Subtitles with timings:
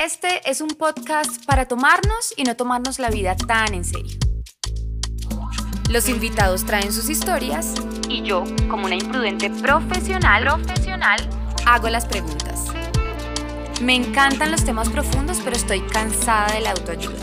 [0.00, 4.16] Este es un podcast para tomarnos y no tomarnos la vida tan en serio.
[5.90, 7.74] Los invitados traen sus historias
[8.08, 11.20] y yo, como una imprudente profesional, profesional,
[11.66, 12.68] hago las preguntas.
[13.82, 17.20] Me encantan los temas profundos, pero estoy cansada de la autoayuda.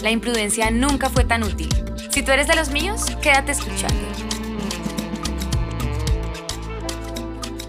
[0.00, 1.70] La imprudencia nunca fue tan útil.
[2.12, 4.31] Si tú eres de los míos, quédate escuchando.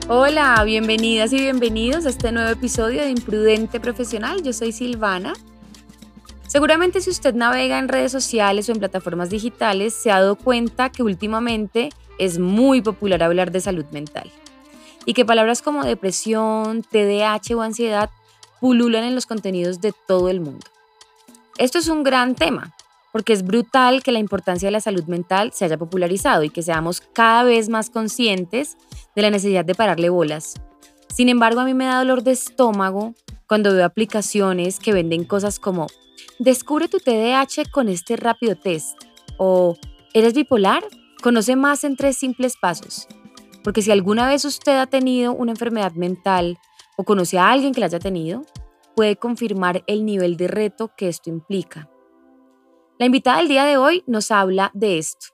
[0.09, 4.43] Hola, bienvenidas y bienvenidos a este nuevo episodio de Imprudente Profesional.
[4.43, 5.31] Yo soy Silvana.
[6.45, 10.89] Seguramente si usted navega en redes sociales o en plataformas digitales se ha dado cuenta
[10.89, 11.89] que últimamente
[12.19, 14.29] es muy popular hablar de salud mental
[15.05, 18.09] y que palabras como depresión, TDAH o ansiedad
[18.59, 20.67] pululan en los contenidos de todo el mundo.
[21.57, 22.75] Esto es un gran tema
[23.13, 26.61] porque es brutal que la importancia de la salud mental se haya popularizado y que
[26.61, 28.75] seamos cada vez más conscientes
[29.15, 30.55] de la necesidad de pararle bolas.
[31.07, 33.13] Sin embargo, a mí me da dolor de estómago
[33.47, 35.87] cuando veo aplicaciones que venden cosas como
[36.39, 38.97] Descubre tu TDAH con este rápido test
[39.37, 39.77] o
[40.15, 40.83] ¿Eres bipolar?
[41.23, 43.07] Conoce más en tres simples pasos.
[43.63, 46.59] Porque si alguna vez usted ha tenido una enfermedad mental
[46.97, 48.43] o conoce a alguien que la haya tenido,
[48.95, 51.89] puede confirmar el nivel de reto que esto implica.
[52.99, 55.27] La invitada del día de hoy nos habla de esto.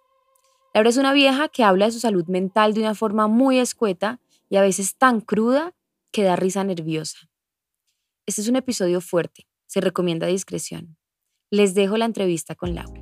[0.74, 4.22] Laura es una vieja que habla de su salud mental de una forma muy escueta
[4.50, 5.74] y a veces tan cruda
[6.12, 7.18] que da risa nerviosa.
[8.26, 10.98] Este es un episodio fuerte, se recomienda discreción.
[11.52, 13.02] Les dejo la entrevista con Laura.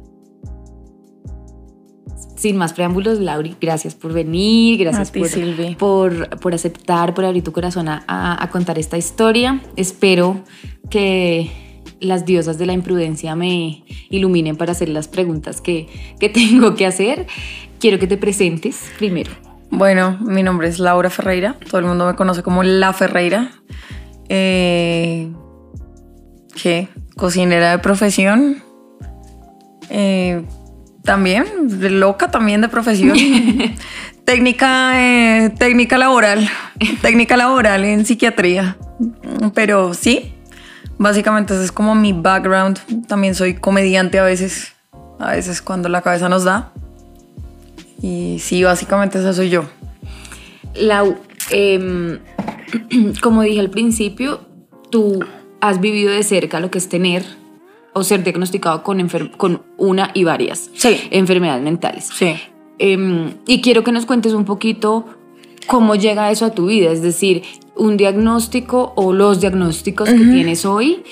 [2.35, 5.11] Sin más preámbulos, Lauri, gracias por venir, gracias
[5.77, 9.61] por, por, aceptar, por abrir tu corazón a contar esta historia.
[9.75, 10.43] Espero
[10.89, 11.66] que
[11.99, 15.87] las diosas de la imprudencia me iluminen para hacer las preguntas que,
[16.33, 17.27] tengo que hacer.
[17.79, 19.31] Quiero que te presentes primero.
[19.69, 23.51] Bueno, mi nombre es Laura Ferreira, todo el mundo me conoce como La Ferreira.
[24.29, 25.29] Eh,
[26.61, 26.87] ¿Qué?
[27.15, 28.63] Cocinera de profesión.
[29.89, 30.41] Eh,
[31.03, 31.45] también,
[31.99, 33.17] loca también de profesión.
[34.25, 36.49] técnica, eh, técnica laboral,
[37.01, 38.77] técnica laboral en psiquiatría.
[39.53, 40.33] Pero sí,
[40.97, 42.79] Básicamente ese es como mi background.
[43.07, 44.73] También soy comediante a veces,
[45.19, 46.71] a veces cuando la cabeza nos da.
[48.01, 49.65] Y sí, básicamente eso soy yo.
[50.75, 51.17] Lau,
[51.51, 52.19] em,
[53.21, 54.41] como dije al principio,
[54.91, 55.19] tú
[55.61, 57.23] has vivido de cerca lo que es tener
[57.93, 60.69] o ser diagnosticado con, con una y varias
[61.09, 62.09] enfermedades mentales.
[62.13, 62.35] Sí.
[62.79, 65.05] Em, y quiero que nos cuentes un poquito
[65.65, 67.43] cómo llega eso a tu vida, es decir,
[67.77, 71.03] un diagnóstico o los diagnósticos que tienes hoy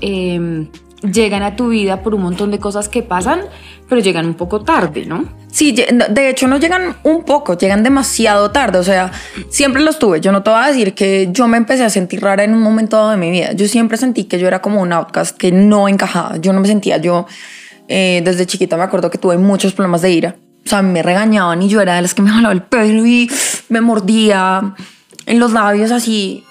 [0.00, 0.68] em,
[1.12, 3.40] llegan a tu vida por un montón de cosas que pasan,
[3.88, 5.24] pero llegan un poco tarde, ¿no?
[5.50, 9.12] Sí, de hecho no llegan un poco, llegan demasiado tarde, o sea,
[9.50, 10.20] siempre los tuve.
[10.20, 12.60] Yo no te voy a decir que yo me empecé a sentir rara en un
[12.60, 13.52] momento dado de mi vida.
[13.52, 16.38] Yo siempre sentí que yo era como un outcast, que no encajaba.
[16.38, 17.26] Yo no me sentía, yo
[17.86, 20.36] eh, desde chiquita me acuerdo que tuve muchos problemas de ira.
[20.64, 23.30] O sea, me regañaban y yo era de las que me jalaba el pelo y
[23.68, 24.74] me mordía
[25.26, 26.46] en los labios así.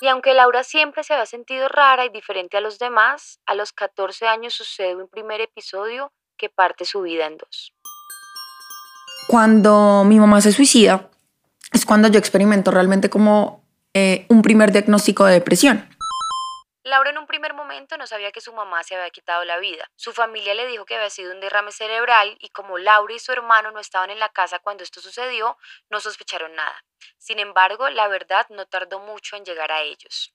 [0.00, 3.72] Y aunque Laura siempre se había sentido rara y diferente a los demás, a los
[3.72, 7.72] 14 años sucede un primer episodio que parte su vida en dos.
[9.26, 11.10] Cuando mi mamá se suicida,
[11.72, 13.64] es cuando yo experimento realmente como
[13.94, 15.88] eh, un primer diagnóstico de depresión.
[16.86, 19.90] Laura en un primer momento no sabía que su mamá se había quitado la vida.
[19.96, 23.32] Su familia le dijo que había sido un derrame cerebral y como Laura y su
[23.32, 25.58] hermano no estaban en la casa cuando esto sucedió,
[25.88, 26.84] no sospecharon nada.
[27.18, 30.32] Sin embargo, la verdad no tardó mucho en llegar a ellos.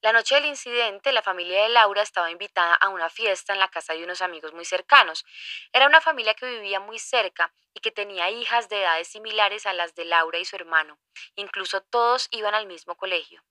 [0.00, 3.68] La noche del incidente, la familia de Laura estaba invitada a una fiesta en la
[3.68, 5.26] casa de unos amigos muy cercanos.
[5.74, 9.74] Era una familia que vivía muy cerca y que tenía hijas de edades similares a
[9.74, 10.98] las de Laura y su hermano.
[11.34, 13.44] Incluso todos iban al mismo colegio.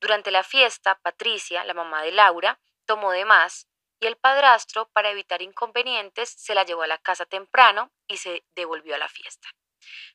[0.00, 3.68] Durante la fiesta, Patricia, la mamá de Laura, tomó de más
[4.00, 8.44] y el padrastro, para evitar inconvenientes, se la llevó a la casa temprano y se
[8.54, 9.48] devolvió a la fiesta.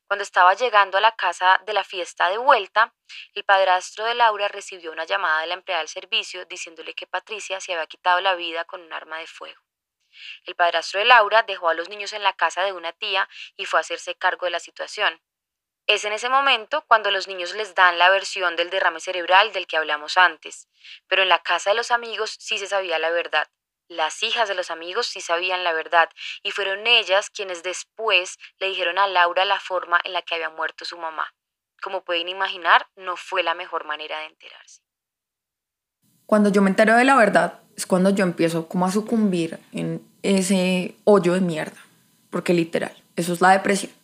[0.07, 2.93] Cuando estaba llegando a la casa de la fiesta de vuelta,
[3.33, 7.59] el padrastro de Laura recibió una llamada de la empleada del servicio diciéndole que Patricia
[7.59, 9.61] se había quitado la vida con un arma de fuego.
[10.45, 13.65] El padrastro de Laura dejó a los niños en la casa de una tía y
[13.65, 15.21] fue a hacerse cargo de la situación.
[15.89, 19.65] Es en ese momento cuando los niños les dan la versión del derrame cerebral del
[19.65, 20.67] que hablamos antes,
[21.07, 23.47] pero en la casa de los amigos sí se sabía la verdad.
[23.87, 26.07] Las hijas de los amigos sí sabían la verdad
[26.43, 30.51] y fueron ellas quienes después le dijeron a Laura la forma en la que había
[30.51, 31.33] muerto su mamá.
[31.81, 34.83] Como pueden imaginar, no fue la mejor manera de enterarse.
[36.27, 40.07] Cuando yo me entero de la verdad es cuando yo empiezo como a sucumbir en
[40.21, 41.83] ese hoyo de mierda,
[42.29, 43.98] porque literal, eso es la depresión.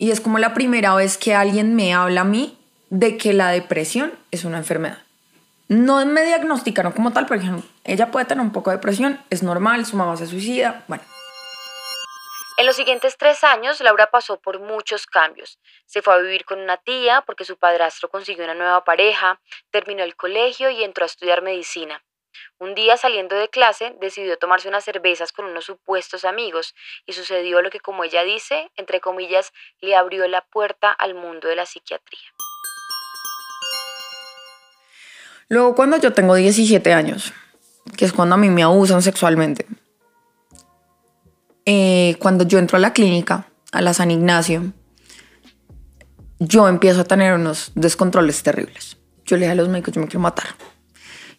[0.00, 2.58] Y es como la primera vez que alguien me habla a mí
[2.88, 5.02] de que la depresión es una enfermedad.
[5.68, 9.42] No me diagnosticaron como tal, pero dijeron, ella puede tener un poco de depresión, es
[9.42, 11.04] normal, su mamá se suicida, bueno.
[12.56, 15.58] En los siguientes tres años, Laura pasó por muchos cambios.
[15.84, 19.38] Se fue a vivir con una tía porque su padrastro consiguió una nueva pareja,
[19.70, 22.02] terminó el colegio y entró a estudiar medicina.
[22.58, 26.74] Un día saliendo de clase decidió tomarse unas cervezas con unos supuestos amigos
[27.06, 31.48] y sucedió lo que como ella dice, entre comillas, le abrió la puerta al mundo
[31.48, 32.28] de la psiquiatría.
[35.48, 37.32] Luego cuando yo tengo 17 años,
[37.96, 39.66] que es cuando a mí me abusan sexualmente,
[41.66, 44.72] eh, cuando yo entro a la clínica, a la San Ignacio,
[46.38, 48.96] yo empiezo a tener unos descontroles terribles.
[49.24, 50.46] Yo le dije a los médicos, yo me quiero matar.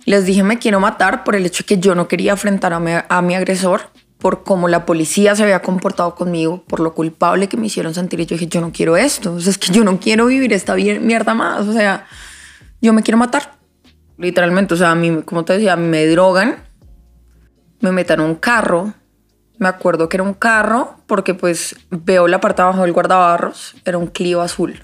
[0.05, 2.79] Les dije, me quiero matar por el hecho de que yo no quería enfrentar a
[2.79, 3.81] mi, a agresor,
[4.17, 8.19] por cómo la policía se había comportado conmigo, por lo culpable que me hicieron sentir.
[8.19, 9.33] Y yo dije, yo no quiero esto.
[9.33, 11.67] O sea, es que yo no quiero vivir esta mierda más.
[11.67, 12.05] O sea,
[12.81, 13.53] yo me quiero matar.
[14.17, 16.57] Literalmente, o sea, a mí, como te decía, me drogan,
[17.79, 18.93] me meten en un carro.
[19.57, 23.75] Me acuerdo que era un carro porque pues veo la parte de abajo del guardabarros,
[23.85, 24.83] era un Clio azul.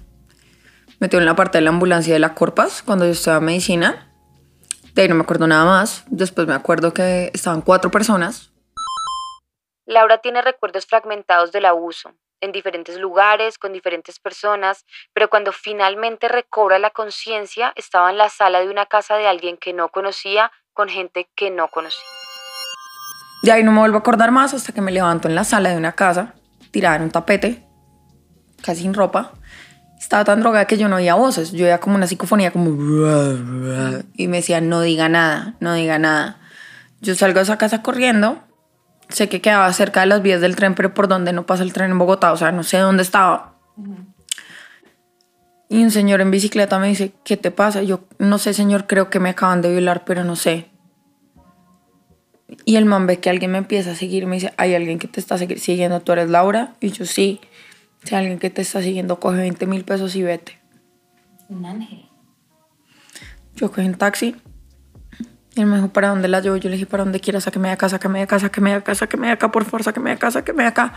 [0.99, 4.06] Metió en la parte de la ambulancia de la Corpas cuando yo estaba en medicina
[4.97, 6.03] de ahí no me acuerdo nada más.
[6.07, 8.51] Después me acuerdo que estaban cuatro personas.
[9.85, 16.27] Laura tiene recuerdos fragmentados del abuso, en diferentes lugares, con diferentes personas, pero cuando finalmente
[16.27, 20.51] recobra la conciencia, estaba en la sala de una casa de alguien que no conocía,
[20.73, 22.03] con gente que no conocía.
[23.43, 25.69] De ahí no me vuelvo a acordar más hasta que me levanto en la sala
[25.69, 26.33] de una casa,
[26.71, 27.63] tirada en un tapete,
[28.63, 29.33] casi sin ropa,
[29.99, 31.51] estaba tan drogada que yo no oía voces.
[31.51, 32.71] Yo oía como una psicofonía, como.
[34.15, 36.39] Y me decía, no diga nada, no diga nada.
[37.01, 38.39] Yo salgo de esa casa corriendo.
[39.09, 41.73] Sé que quedaba cerca de las vías del tren, pero por donde no pasa el
[41.73, 42.31] tren en Bogotá.
[42.31, 43.55] O sea, no sé dónde estaba.
[45.69, 47.83] Y un señor en bicicleta me dice, ¿qué te pasa?
[47.83, 50.69] yo, no sé, señor, creo que me acaban de violar, pero no sé.
[52.63, 54.25] Y el man ve que alguien me empieza a seguir.
[54.25, 55.99] Me dice, ¿hay alguien que te está siguiendo?
[55.99, 56.75] ¿Tú eres Laura?
[56.79, 57.41] Y yo, sí.
[58.07, 60.57] Si alguien que te está siguiendo coge 20 mil pesos y vete.
[61.49, 62.05] Un ángel.
[63.53, 64.33] Yo cogí un taxi.
[65.55, 66.55] Y él me dijo, ¿para dónde la llevo?
[66.55, 67.43] Yo le dije, ¿para dónde quieras?
[67.43, 70.11] Sáqueme de acá, sáqueme de acá, sáqueme de acá, sáqueme de acá, por favor, sáqueme
[70.11, 70.93] de acá, sáqueme de acá.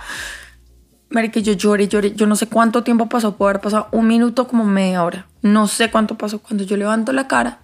[1.33, 2.13] que yo lloré, lloré.
[2.15, 5.27] Yo no sé cuánto tiempo pasó, puede haber pasado un minuto, como media hora.
[5.43, 6.39] No sé cuánto pasó.
[6.39, 7.59] Cuando yo levanto la cara,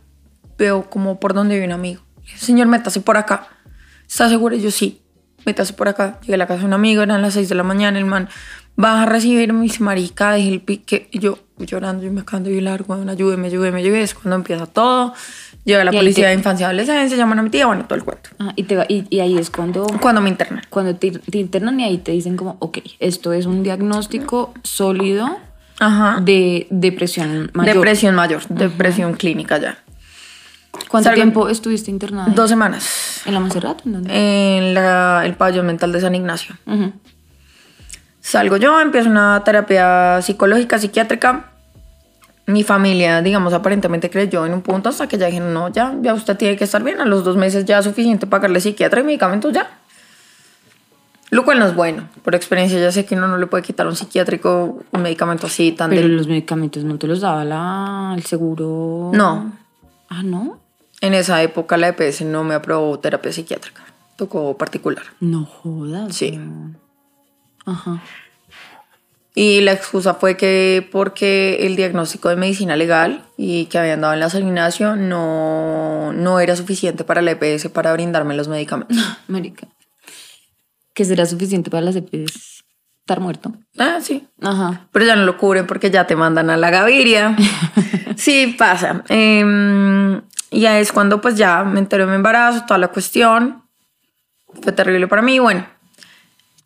[0.58, 2.02] veo como por donde vive un amigo.
[2.34, 3.46] Señor, métase por acá.
[4.08, 4.56] ¿Está seguro?
[4.56, 5.02] Y yo sí.
[5.44, 6.18] Métase por acá.
[6.22, 7.96] Llegué a la casa de un amigo, eran las 6 de la mañana.
[7.96, 8.28] El man
[8.76, 12.60] vas a recibir mis marica, dije el pique, y yo llorando y me acabo de
[12.60, 15.14] largo, ayúdeme, ayúdeme, ayúdeme, es cuando empieza todo.
[15.64, 18.30] Llega la policía de infancia y adolescencia, llaman a mi tía, bueno, todo el cuento.
[18.38, 19.84] Ah, y, te y, y, ahí es cuando...
[20.00, 20.62] Cuando me internan.
[20.70, 25.38] Cuando te, te, internan y ahí te dicen como, ok, esto es un diagnóstico sólido
[25.80, 26.20] Ajá.
[26.20, 27.74] de depresión mayor.
[27.74, 29.78] Depresión mayor, depresión clínica ya.
[30.88, 32.32] ¿Cuánto tiempo estuviste internada?
[32.32, 33.22] Dos semanas.
[33.26, 33.84] ¿En la Monserrat?
[33.86, 34.58] ¿En dónde?
[34.58, 36.54] En la, el pabellón mental de San Ignacio.
[38.26, 41.52] Salgo yo, empiezo una terapia psicológica, psiquiátrica.
[42.46, 46.12] Mi familia, digamos, aparentemente creyó en un punto hasta que ya dijeron, no, ya, ya
[46.12, 47.00] usted tiene que estar bien.
[47.00, 49.78] A los dos meses ya es suficiente pagarle psiquiatra y medicamentos ya.
[51.30, 52.08] Lo cual no es bueno.
[52.24, 55.70] Por experiencia ya sé que uno no le puede quitar un psiquiátrico un medicamento así
[55.70, 55.90] tan...
[55.90, 59.12] Pero los medicamentos no te los daba la, el seguro...
[59.14, 59.52] No.
[60.08, 60.58] Ah, ¿no?
[61.00, 63.84] En esa época la EPS no me aprobó terapia psiquiátrica.
[64.16, 65.04] Tocó particular.
[65.20, 66.16] No jodas.
[66.16, 66.40] Sí.
[67.66, 68.02] Ajá.
[69.38, 74.14] Y la excusa fue que porque el diagnóstico de medicina legal y que habían dado
[74.14, 74.54] en la San
[75.10, 78.96] no, no era suficiente para la EPS para brindarme los medicamentos.
[79.28, 79.68] América.
[80.94, 82.64] ¿Que será suficiente para las EPS?
[83.00, 83.52] Estar muerto.
[83.78, 84.26] Ah, sí.
[84.40, 84.88] Ajá.
[84.90, 87.36] Pero ya no lo cubren porque ya te mandan a la Gaviria.
[88.16, 89.04] sí, pasa.
[89.10, 90.18] Eh,
[90.50, 93.62] ya es cuando pues ya me enteré de mi embarazo, toda la cuestión.
[94.62, 95.38] Fue terrible para mí.
[95.38, 95.66] Bueno,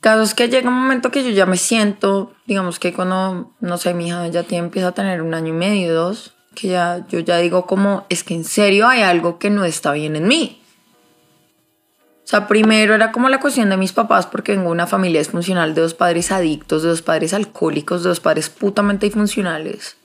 [0.00, 3.92] Casos que llega un momento que yo ya me siento, digamos que cuando, no sé,
[3.92, 7.19] mi hija ya tiene, empieza a tener un año y medio, dos, que ya, yo
[7.21, 10.61] ya digo como, es que en serio hay algo que no está bien en mí.
[12.25, 15.21] O sea, primero era como la cuestión de mis papás, porque vengo de una familia
[15.21, 19.97] disfuncional de dos padres adictos, de dos padres alcohólicos, de dos padres putamente disfuncionales.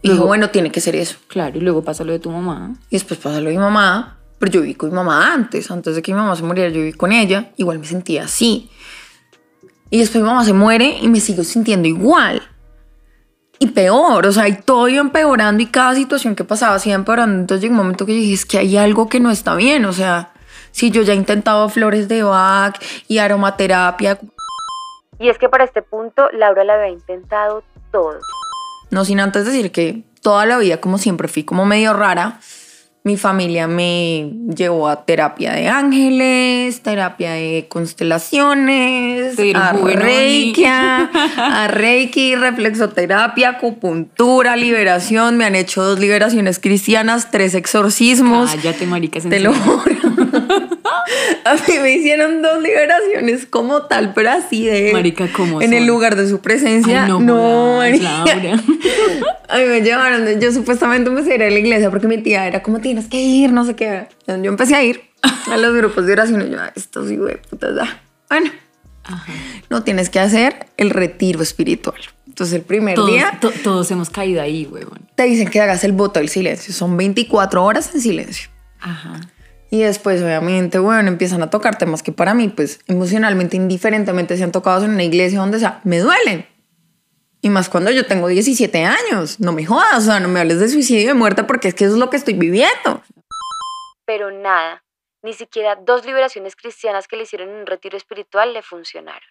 [0.00, 1.16] Y luego, bueno, tiene que ser eso.
[1.28, 2.74] Claro, y luego pasa lo de tu mamá.
[2.90, 5.96] Y después pasa lo de mi mamá, pero yo viví con mi mamá antes, antes
[5.96, 8.70] de que mi mamá se muriera, yo viví con ella, igual me sentía así.
[9.90, 12.42] Y después mi mamá se muere y me sigo sintiendo igual.
[13.58, 17.40] Y peor, o sea, y todo iba empeorando y cada situación que pasaba sigue empeorando.
[17.40, 19.84] Entonces llegó un momento que yo dije, es que hay algo que no está bien.
[19.84, 20.32] O sea,
[20.70, 22.76] si yo ya he intentado flores de Bach
[23.06, 24.18] y aromaterapia.
[25.20, 27.62] Y es que para este punto Laura la había intentado
[27.92, 28.18] todo.
[28.90, 32.40] No sin antes decir que toda la vida, como siempre, fui como medio rara.
[33.06, 42.34] Mi familia me llevó a terapia de ángeles, terapia de constelaciones, a reiki, a reiki,
[42.34, 45.36] reflexoterapia, acupuntura, liberación.
[45.36, 48.50] Me han hecho dos liberaciones cristianas, tres exorcismos.
[48.52, 49.24] Cállate, maricas.
[49.24, 50.13] en Te lo juro.
[51.44, 54.92] A mí me hicieron dos liberaciones como tal, pero así de...
[54.92, 55.86] Marica, ¿cómo En el son?
[55.88, 57.04] lugar de su presencia.
[57.04, 58.22] Ay, no, no, marica.
[59.48, 62.46] A mí me llevaron, yo supuestamente empecé a ir a la iglesia porque mi tía
[62.46, 64.06] era como tienes que ir, no sé qué.
[64.26, 65.02] Yo empecé a ir
[65.50, 68.02] a los grupos de oración y yo, "Ah, esto sí, güey, puta, da".
[68.28, 68.50] Bueno,
[69.04, 69.32] Ajá.
[69.70, 72.00] no tienes que hacer el retiro espiritual.
[72.26, 74.98] Entonces el primer Todos, día to- todos hemos caído ahí, huevón.
[75.14, 76.74] te dicen que hagas el voto del silencio.
[76.74, 78.48] Son 24 horas en silencio.
[78.80, 79.20] Ajá.
[79.74, 84.52] Y después, obviamente, bueno, empiezan a tocar temas que para mí, pues, emocionalmente, indiferentemente, sean
[84.52, 86.46] tocados en una iglesia donde sea, me duelen.
[87.42, 89.40] Y más cuando yo tengo 17 años.
[89.40, 91.74] No me jodas, o sea, no me hables de suicidio y de muerte porque es
[91.74, 93.02] que eso es lo que estoy viviendo.
[94.06, 94.84] Pero nada,
[95.24, 99.28] ni siquiera dos liberaciones cristianas que le hicieron en un retiro espiritual le funcionaron.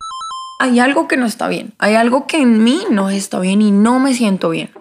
[0.59, 1.73] Hay algo que no está bien.
[1.77, 4.71] Hay algo que en mí no está bien y no me siento bien.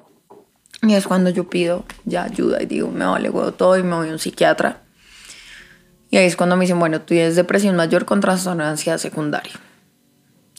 [0.83, 3.95] Y es cuando yo pido ya ayuda y digo, me vale huevo todo y me
[3.95, 4.82] voy a un psiquiatra.
[6.13, 8.99] Y ahí es cuando me dicen, bueno, tú tienes depresión mayor con trastorno de ansiedad
[8.99, 9.53] secundaria.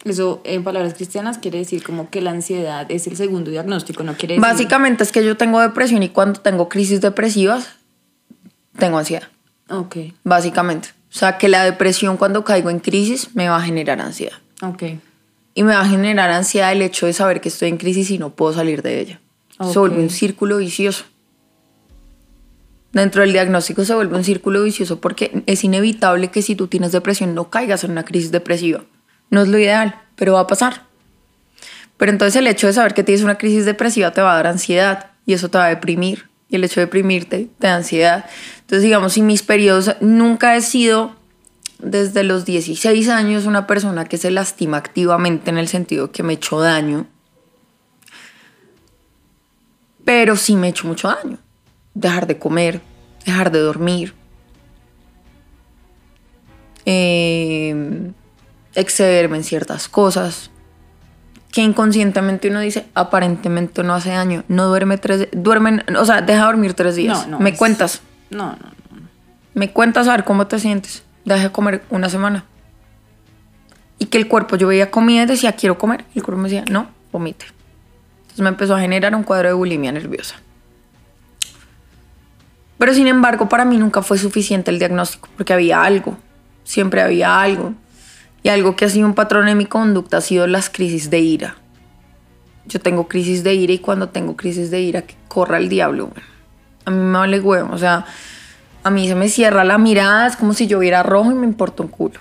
[0.03, 4.15] Eso, en palabras cristianas, quiere decir como que la ansiedad es el segundo diagnóstico, no
[4.15, 4.41] quiere decir...
[4.41, 7.69] Básicamente es que yo tengo depresión y cuando tengo crisis depresivas,
[8.77, 9.27] tengo ansiedad.
[9.69, 10.89] Ok, Básicamente.
[11.09, 14.37] O sea, que la depresión cuando caigo en crisis me va a generar ansiedad.
[14.61, 14.83] ok.
[15.55, 18.17] Y me va a generar ansiedad el hecho de saber que estoy en crisis y
[18.17, 19.19] no puedo salir de ella.
[19.59, 19.75] Se Ok.
[19.77, 21.05] vuelve un círculo vicioso.
[22.93, 26.91] Dentro del diagnóstico se vuelve un círculo vicioso porque es inevitable que si tú tienes
[26.91, 28.85] depresión no caigas en una crisis depresiva.
[29.31, 30.83] No es lo ideal, pero va a pasar.
[31.97, 34.47] Pero entonces el hecho de saber que tienes una crisis depresiva te va a dar
[34.47, 36.29] ansiedad y eso te va a deprimir.
[36.49, 38.25] Y el hecho de deprimirte te da ansiedad.
[38.59, 41.15] Entonces, digamos, si mis periodos nunca he sido
[41.79, 46.33] desde los 16 años una persona que se lastima activamente en el sentido que me
[46.33, 47.07] hecho daño,
[50.05, 51.39] pero sí me he hecho mucho daño.
[51.93, 52.81] Dejar de comer,
[53.25, 54.13] dejar de dormir,
[56.85, 58.11] eh,
[58.75, 60.49] excederme en ciertas cosas,
[61.51, 66.45] que inconscientemente uno dice, aparentemente no hace daño, no duerme tres, duermen, o sea, deja
[66.45, 67.27] dormir tres días.
[67.27, 69.07] No, no, me es- cuentas, No, no, no.
[69.53, 71.03] me cuentas a ver cómo te sientes.
[71.25, 72.43] Deja de comer una semana.
[73.99, 76.03] Y que el cuerpo, yo veía comida y decía, quiero comer.
[76.13, 77.45] Y el cuerpo me decía, no, vomite.
[78.23, 80.35] Entonces me empezó a generar un cuadro de bulimia nerviosa.
[82.83, 86.17] Pero sin embargo, para mí nunca fue suficiente el diagnóstico, porque había algo,
[86.65, 87.73] siempre había algo.
[88.43, 91.19] Y algo que ha sido un patrón en mi conducta ha sido las crisis de
[91.19, 91.55] ira.
[92.65, 96.11] Yo tengo crisis de ira y cuando tengo crisis de ira, que corra el diablo.
[96.83, 98.05] A mí me vale huevo, o sea,
[98.83, 101.45] a mí se me cierra la mirada, es como si yo viera rojo y me
[101.45, 102.19] importa un culo.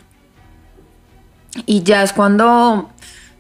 [1.66, 2.88] Y ya es cuando,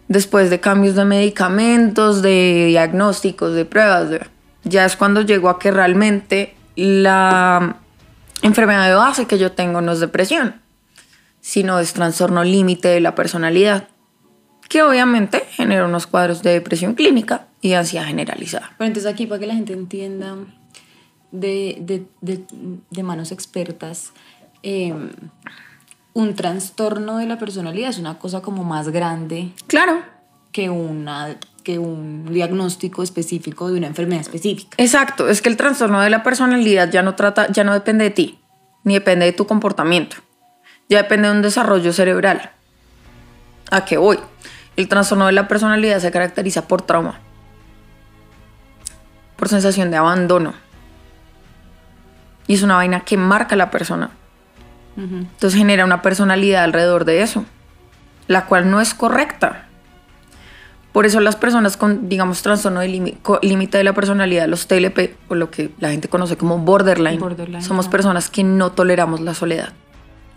[0.08, 4.08] después de cambios de medicamentos, de diagnósticos, de pruebas,
[4.64, 7.76] ya es cuando llego a que realmente la
[8.42, 10.60] enfermedad de base que yo tengo no es depresión,
[11.40, 13.88] sino es trastorno límite de la personalidad,
[14.68, 18.72] que obviamente genera unos cuadros de depresión clínica y ansiedad generalizada.
[18.78, 20.36] Pero entonces aquí para que la gente entienda
[21.30, 22.44] de, de- de-
[22.90, 24.12] de manos expertas,
[24.62, 24.94] eh,
[26.14, 30.02] un trastorno de la personalidad es una cosa como más grande Claro,
[30.52, 34.76] que, una, que un diagnóstico específico de una enfermedad específica.
[34.78, 38.10] Exacto, es que el trastorno de la personalidad ya no trata, ya no depende de
[38.10, 38.38] ti,
[38.84, 40.16] ni depende de tu comportamiento,
[40.88, 42.50] ya depende de un desarrollo cerebral.
[43.70, 44.18] ¿A qué voy?
[44.76, 47.20] El trastorno de la personalidad se caracteriza por trauma,
[49.36, 50.54] por sensación de abandono.
[52.46, 54.10] Y es una vaina que marca a la persona.
[54.96, 57.46] Entonces genera una personalidad alrededor de eso,
[58.26, 59.68] la cual no es correcta.
[60.92, 65.34] Por eso las personas con, digamos, trastorno de límite de la personalidad, los TLP, o
[65.34, 67.92] lo que la gente conoce como borderline, Borderline, somos ajá.
[67.92, 69.72] personas que no toleramos la soledad,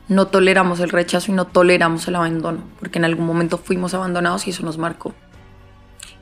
[0.08, 4.48] no toleramos el rechazo y no toleramos el abandono, porque en algún momento fuimos abandonados
[4.48, 5.14] y eso nos marcó.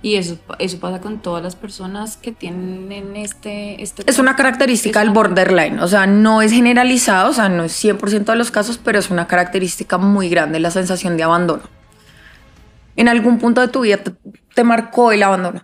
[0.01, 3.81] Y eso, eso pasa con todas las personas que tienen este...
[3.81, 7.85] este Es una característica del borderline, o sea, no es generalizado, o sea, no es
[7.85, 11.63] 100% de los casos, pero es una característica muy grande la sensación de abandono.
[12.95, 14.13] En algún punto de tu vida te,
[14.55, 15.63] te marcó el abandono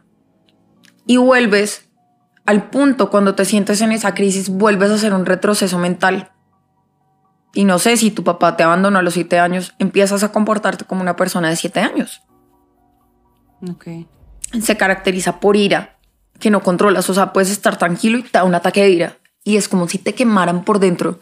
[1.06, 1.90] y vuelves
[2.46, 6.32] al punto cuando te sientes en esa crisis, vuelves a hacer un retroceso mental.
[7.54, 10.86] Y no sé si tu papá te abandonó a los 7 años, empiezas a comportarte
[10.86, 12.22] como una persona de 7 años
[13.70, 13.88] Ok.
[14.62, 15.98] se caracteriza por ira,
[16.40, 17.10] que no controlas.
[17.10, 19.18] O sea, puedes estar tranquilo y te da un ataque de ira.
[19.44, 21.20] y es como si te quemaran por dentro.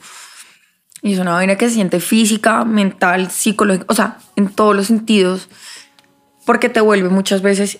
[1.01, 4.87] Y es una vaina que se siente física, mental, psicológica, o sea, en todos los
[4.87, 5.47] sentidos,
[6.47, 7.79] porque te vuelve muchas veces,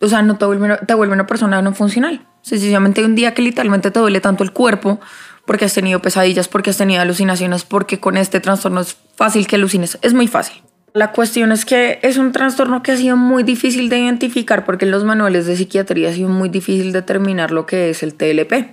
[0.00, 2.24] o sea, no te vuelve, te vuelve una persona no funcional.
[2.40, 5.00] Sencillamente hay un día que literalmente te duele tanto el cuerpo
[5.44, 9.56] porque has tenido pesadillas, porque has tenido alucinaciones, porque con este trastorno es fácil que
[9.56, 10.62] alucines, es muy fácil.
[10.92, 14.84] La cuestión es que es un trastorno que ha sido muy difícil de identificar porque
[14.84, 18.70] en los manuales de psiquiatría ha sido muy difícil determinar lo que es el TLP,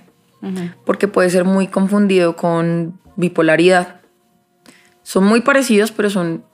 [0.86, 4.00] porque puede ser muy confundido con bipolaridad.
[5.02, 6.44] Son muy parecidos, pero son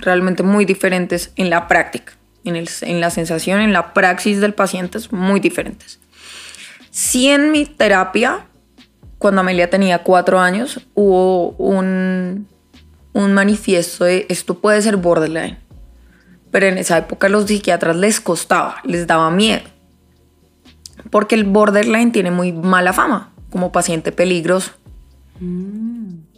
[0.00, 2.14] realmente muy diferentes en la práctica,
[2.44, 6.00] en, el, en la sensación, en la praxis del paciente, es muy diferentes.
[6.90, 8.46] Si en mi terapia,
[9.18, 12.48] cuando Amelia tenía cuatro años, hubo un,
[13.12, 15.58] un manifiesto de esto puede ser borderline.
[16.50, 19.62] Pero en esa época a los psiquiatras les costaba, les daba miedo.
[21.10, 24.72] Porque el borderline tiene muy mala fama como paciente peligroso.
[25.38, 26.29] Mm.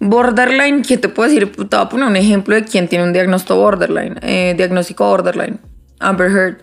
[0.00, 1.50] Borderline, ¿qué te puedo decir?
[1.50, 4.18] Te voy a poner un ejemplo de quién tiene un diagnóstico borderline.
[4.22, 5.58] Eh, diagnóstico borderline.
[6.00, 6.62] Amber Heard.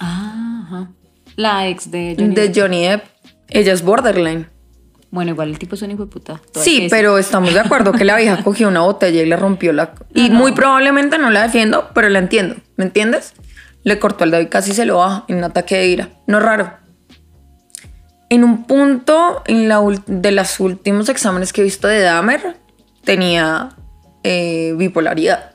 [0.00, 0.88] Ah,
[1.36, 3.04] La ex de Johnny De Johnny Depp.
[3.48, 4.48] Ella es borderline.
[5.10, 6.40] Bueno, igual el tipo es un hijo de puta.
[6.52, 9.94] Sí, pero estamos de acuerdo que la vieja cogió una botella y le rompió la...
[10.14, 12.56] Y muy probablemente no la defiendo, pero la entiendo.
[12.76, 13.32] ¿Me entiendes?
[13.84, 16.08] Le cortó el dedo y casi se lo baja en un ataque de ira.
[16.26, 16.72] No es raro.
[18.30, 22.56] En un punto en la, de los últimos exámenes que he visto de Dahmer,
[23.04, 23.70] tenía
[24.22, 25.52] eh, bipolaridad.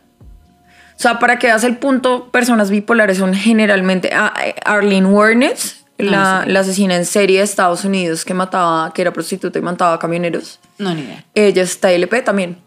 [0.96, 4.10] O sea, para que veas el punto, personas bipolares son generalmente...
[4.14, 9.02] Ah, eh, Arlene Warnes la, la, asesina en serie de Estados Unidos que mataba, que
[9.02, 10.60] era prostituta y mataba camioneros.
[10.78, 11.24] No, ni idea.
[11.36, 12.58] Ella es TLP también.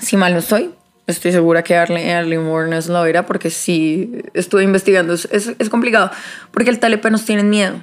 [0.00, 0.70] Si mal no estoy,
[1.06, 5.14] estoy segura que Arlene, Arlene la era porque sí estuve investigando.
[5.14, 6.10] Es, es, complicado
[6.50, 7.82] porque el TLP nos tiene miedo.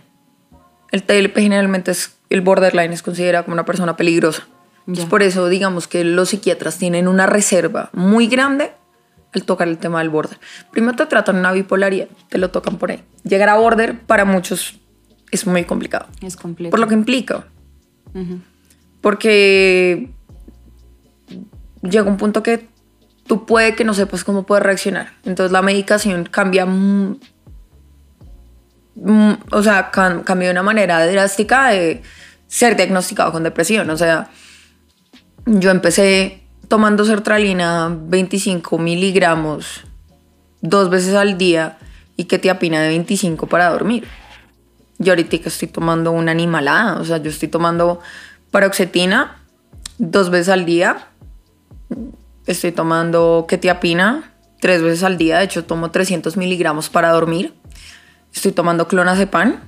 [0.92, 4.48] El TLP generalmente es, el borderline es considerado como una persona peligrosa.
[5.10, 8.72] por eso digamos que los psiquiatras tienen una reserva muy grande
[9.34, 10.38] al tocar el tema del border.
[10.72, 13.04] Primero te tratan una bipolaridad, te lo tocan por ahí.
[13.24, 14.80] Llegar a border para muchos
[15.32, 16.08] es muy complicado.
[16.22, 16.72] Es complejo.
[16.72, 17.46] Por lo que implica.
[19.00, 20.10] Porque
[21.82, 22.68] llega un punto que
[23.26, 25.14] tú puede que no sepas cómo puedes reaccionar.
[25.24, 26.68] Entonces la medicación cambia,
[28.96, 32.02] o sea, cambia de una manera drástica de
[32.48, 33.90] ser diagnosticado con depresión.
[33.90, 34.30] O sea,
[35.46, 39.82] yo empecé tomando sertralina 25 miligramos
[40.62, 41.78] dos veces al día
[42.16, 44.06] y que te apina de 25 para dormir.
[45.00, 48.00] Yo ahorita estoy tomando una animalada, o sea, yo estoy tomando
[48.52, 49.44] paroxetina
[49.98, 51.08] dos veces al día.
[52.46, 57.54] Estoy tomando ketiapina tres veces al día, de hecho tomo 300 miligramos para dormir.
[58.34, 59.60] Estoy tomando clonazepam.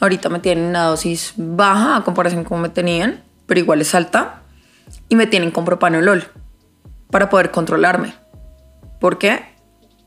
[0.00, 4.42] Ahorita me tienen una dosis baja a comparación con me tenían, pero igual es alta
[5.08, 6.26] y me tienen con propanolol
[7.10, 8.14] para poder controlarme.
[9.00, 9.44] ¿Por qué?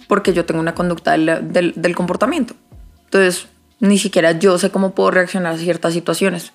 [0.08, 2.56] Porque yo tengo una conducta del, del, comportamiento.
[3.06, 3.48] Entonces,
[3.80, 6.54] ni siquiera yo sé cómo puedo reaccionar a ciertas situaciones.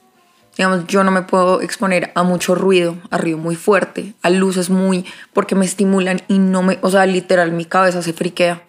[0.57, 4.69] Digamos, yo no me puedo exponer a mucho ruido, a ruido muy fuerte, a luces
[4.69, 8.63] muy, porque me estimulan y no me, o sea, literal, mi cabeza se friquea.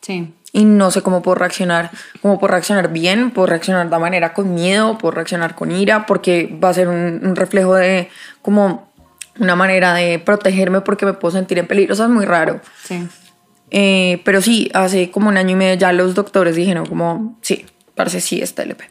[0.00, 0.32] Sí.
[0.52, 1.90] Y no sé cómo puedo reaccionar,
[2.22, 6.58] cómo puedo reaccionar bien, puedo reaccionar de manera con miedo, puedo reaccionar con ira, porque
[6.62, 8.08] va a ser un, un reflejo de
[8.40, 8.88] como
[9.38, 11.94] una manera de protegerme porque me puedo sentir en peligro.
[11.94, 12.60] Eso es muy raro.
[12.84, 13.06] Sí.
[13.70, 17.66] Eh, pero sí, hace como un año y medio ya los doctores dijeron como, sí,
[17.94, 18.82] parece sí es TLP.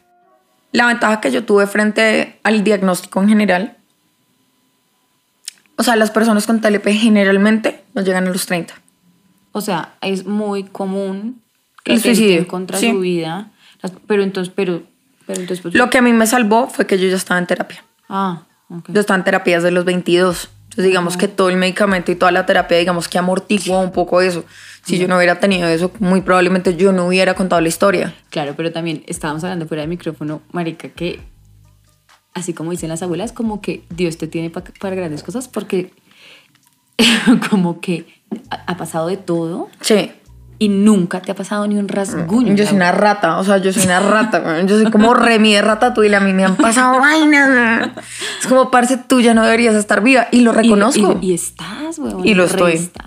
[0.71, 3.77] La ventaja que yo tuve frente al diagnóstico en general,
[5.77, 8.75] o sea, las personas con TLP generalmente no llegan a los 30.
[9.57, 11.41] O sea, es muy común
[11.83, 13.49] que el suicidio contra su vida,
[14.05, 14.83] pero entonces, pero,
[15.25, 15.61] pero entonces...
[15.63, 17.83] Pues, Lo que a mí me salvó fue que yo ya estaba en terapia.
[18.07, 18.43] Ah,
[18.87, 20.49] yo estaba en terapias de los 22.
[20.65, 24.21] Entonces, digamos que todo el medicamento y toda la terapia, digamos que amortiguó un poco
[24.21, 24.45] eso.
[24.83, 28.13] Si yo no hubiera tenido eso, muy probablemente yo no hubiera contado la historia.
[28.29, 31.19] Claro, pero también estábamos hablando fuera del micrófono, Marica, que
[32.35, 35.93] así como dicen las abuelas, como que Dios te tiene para grandes cosas porque
[37.49, 38.05] como que
[38.49, 39.69] ha pasado de todo.
[39.81, 40.11] Sí
[40.59, 42.55] y nunca te ha pasado ni un rasguño.
[42.55, 45.61] Yo soy una rata, o sea, yo soy una rata, yo soy como Remy de
[45.61, 47.91] Ratatouille, a mí me han pasado vainas.
[48.39, 51.19] Es como, parce, tú ya no deberías estar viva y lo reconozco.
[51.21, 52.27] Y, estás, weón.
[52.27, 52.73] Y lo estoy.
[52.73, 53.05] Estás.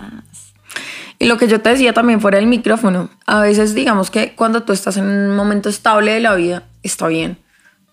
[1.19, 4.63] Y lo que yo te decía también fuera del micrófono, a veces digamos que cuando
[4.63, 7.37] tú estás en un momento estable de la vida, está bien,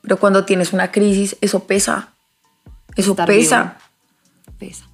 [0.02, 2.10] pero cuando tienes una crisis, eso pesa.
[2.96, 3.76] Eso pesa.
[4.58, 4.88] Pesa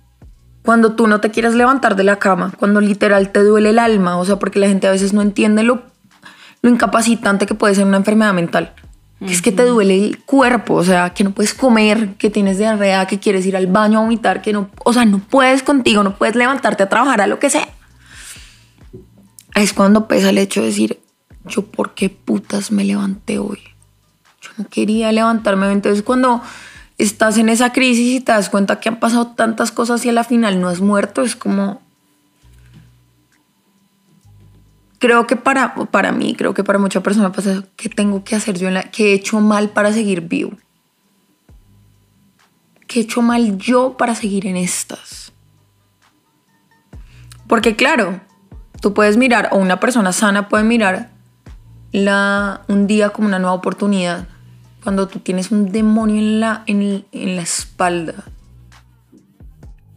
[0.64, 4.16] cuando tú no te quieres levantar de la cama, cuando literal te duele el alma,
[4.16, 5.82] o sea, porque la gente a veces no entiende lo,
[6.62, 8.72] lo incapacitante que puede ser una enfermedad mental.
[9.18, 12.56] que es que te duele el cuerpo, o sea, que no puedes comer, que tienes
[12.56, 16.02] diarrea, que quieres ir al baño a vomitar, que no, o sea, no puedes contigo,
[16.02, 17.68] no puedes levantarte a trabajar a lo que sea.
[19.54, 21.00] Es cuando pesa el hecho de decir,
[21.44, 23.60] yo por qué putas me levanté hoy.
[24.40, 25.70] Yo no quería levantarme.
[25.70, 26.42] Entonces cuando
[26.98, 30.12] estás en esa crisis y te das cuenta que han pasado tantas cosas y a
[30.12, 31.82] la final no has muerto, es como...
[34.98, 38.58] Creo que para, para mí, creo que para muchas personas pasa que tengo que hacer
[38.58, 40.52] yo en la que he hecho mal para seguir vivo.
[42.86, 45.32] ¿Qué he hecho mal yo para seguir en estas?
[47.46, 48.20] Porque claro,
[48.80, 51.10] tú puedes mirar, o una persona sana puede mirar
[51.92, 54.26] la, un día como una nueva oportunidad.
[54.84, 58.14] Cuando tú tienes un demonio en la, en, en la espalda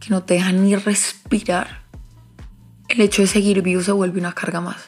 [0.00, 1.82] que no te deja ni respirar,
[2.88, 4.86] el hecho de seguir vivo se vuelve una carga más.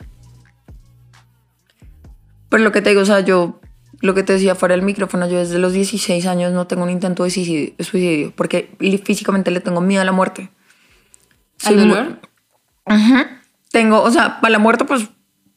[2.49, 3.61] Pero lo que te digo, o sea, yo,
[4.01, 6.91] lo que te decía fuera del micrófono, yo desde los 16 años no tengo un
[6.91, 10.51] intento de suicidio, suicidio porque físicamente le tengo miedo a la muerte.
[11.65, 12.21] ¿Al dolor?
[12.87, 13.43] Ajá.
[13.71, 15.09] Tengo, o sea, para la muerte, pues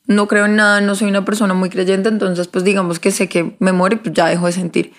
[0.05, 3.29] no creo en nada, no soy una persona muy creyente, entonces, pues digamos que sé
[3.29, 4.93] que me muero y pues ya dejo de sentir.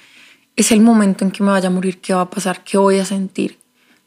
[0.56, 2.98] Es el momento en que me vaya a morir, qué va a pasar, qué voy
[2.98, 3.58] a sentir.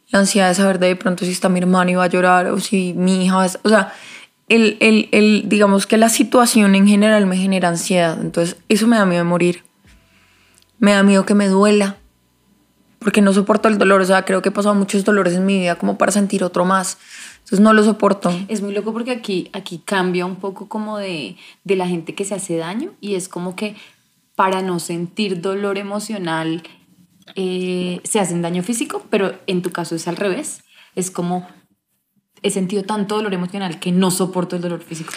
[0.09, 2.59] La ansiedad de saber de pronto si está mi hermano y va a llorar o
[2.59, 3.51] si mi hija va a...
[3.63, 3.93] O sea,
[4.47, 8.97] el, el, el, digamos que la situación en general me genera ansiedad, entonces eso me
[8.97, 9.63] da miedo de morir.
[10.79, 11.97] Me da miedo que me duela,
[12.99, 15.59] porque no soporto el dolor, o sea, creo que he pasado muchos dolores en mi
[15.59, 16.97] vida como para sentir otro más.
[17.47, 18.29] Entonces no lo soporto.
[18.49, 22.25] Es muy loco porque aquí, aquí cambia un poco como de, de la gente que
[22.25, 23.77] se hace daño y es como que
[24.35, 26.61] para no sentir dolor emocional
[27.35, 30.61] eh, se hacen daño físico, pero en tu caso es al revés.
[30.93, 31.47] Es como
[32.41, 35.13] he sentido tanto dolor emocional que no soporto el dolor físico.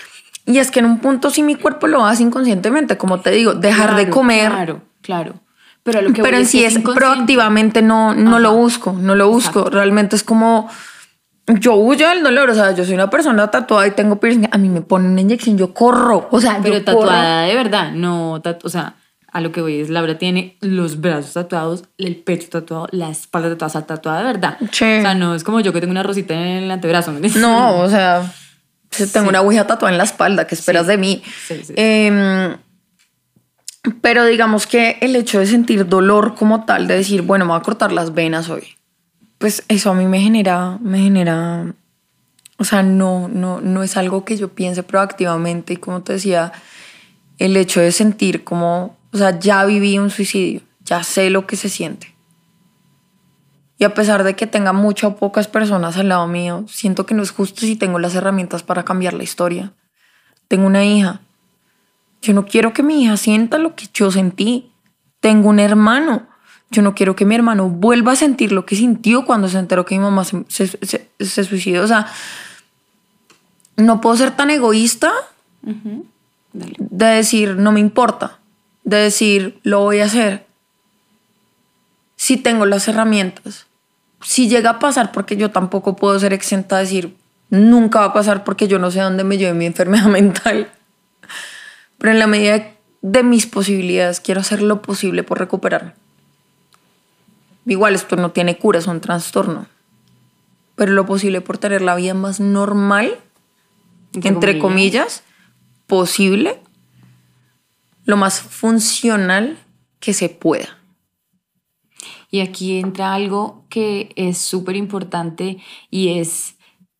[0.47, 3.55] Y es que en un punto sí mi cuerpo lo hace inconscientemente, como te digo,
[3.55, 4.53] dejar de comer.
[4.53, 5.35] Claro, claro.
[5.83, 9.69] Pero, lo que pero en sí es, proactivamente no, no lo busco, no lo busco.
[9.69, 10.69] Realmente es como
[11.59, 14.59] yo huyo del dolor, o sea, yo soy una persona tatuada y tengo piercing, a
[14.59, 18.41] mí me ponen una inyección, yo corro, o sea, pero yo tatuada de verdad, no,
[18.63, 18.97] o sea,
[19.33, 23.51] a lo que voy es, Laura tiene los brazos tatuados, el pecho tatuado, la espalda
[23.51, 24.59] tatuada, o sea, tatuada de verdad.
[24.73, 24.85] Sí.
[24.85, 27.13] O sea, no es como yo que tengo una rosita en el antebrazo.
[27.13, 28.33] ¿me No, o sea,
[29.13, 31.23] tengo una ouija tatuada en la espalda, ¿qué esperas de mí?
[31.47, 31.75] Sí, sí.
[31.77, 32.57] Eh,
[34.01, 37.61] pero digamos que el hecho de sentir dolor como tal, de decir, bueno, me voy
[37.61, 38.77] a cortar las venas hoy,
[39.40, 41.72] pues eso a mí me genera, me genera,
[42.59, 46.53] o sea, no, no, no es algo que yo piense proactivamente y como te decía,
[47.38, 51.57] el hecho de sentir como, o sea, ya viví un suicidio, ya sé lo que
[51.57, 52.14] se siente.
[53.79, 57.14] Y a pesar de que tenga muchas o pocas personas al lado mío, siento que
[57.14, 59.72] no es justo si tengo las herramientas para cambiar la historia.
[60.48, 61.22] Tengo una hija.
[62.20, 64.70] Yo no quiero que mi hija sienta lo que yo sentí.
[65.20, 66.29] Tengo un hermano.
[66.71, 69.85] Yo no quiero que mi hermano vuelva a sentir lo que sintió cuando se enteró
[69.85, 71.83] que mi mamá se, se, se, se suicidó.
[71.83, 72.07] O sea,
[73.77, 75.13] no puedo ser tan egoísta
[75.63, 76.05] Uh -huh.
[76.53, 78.39] De decir, no me importa,
[78.83, 80.47] de decir, lo voy a hacer.
[82.17, 83.67] Si tengo las herramientas.
[84.23, 87.17] Si llega a pasar, porque yo tampoco puedo ser exenta a decir,
[87.49, 90.71] nunca va a pasar porque yo no sé dónde me lleve mi enfermedad mental.
[91.99, 95.93] Pero en la medida de mis posibilidades, quiero hacer lo posible por recuperarme.
[97.66, 99.66] Igual esto no tiene cura, es un trastorno.
[100.77, 103.18] Pero lo posible por tener la vida más normal,
[104.14, 105.23] entre, entre comillas,
[105.87, 106.61] posible,
[108.05, 109.59] lo más funcional
[110.01, 110.79] que se pueda.
[112.31, 115.59] Y aquí entra algo que es súper importante
[115.90, 116.55] y es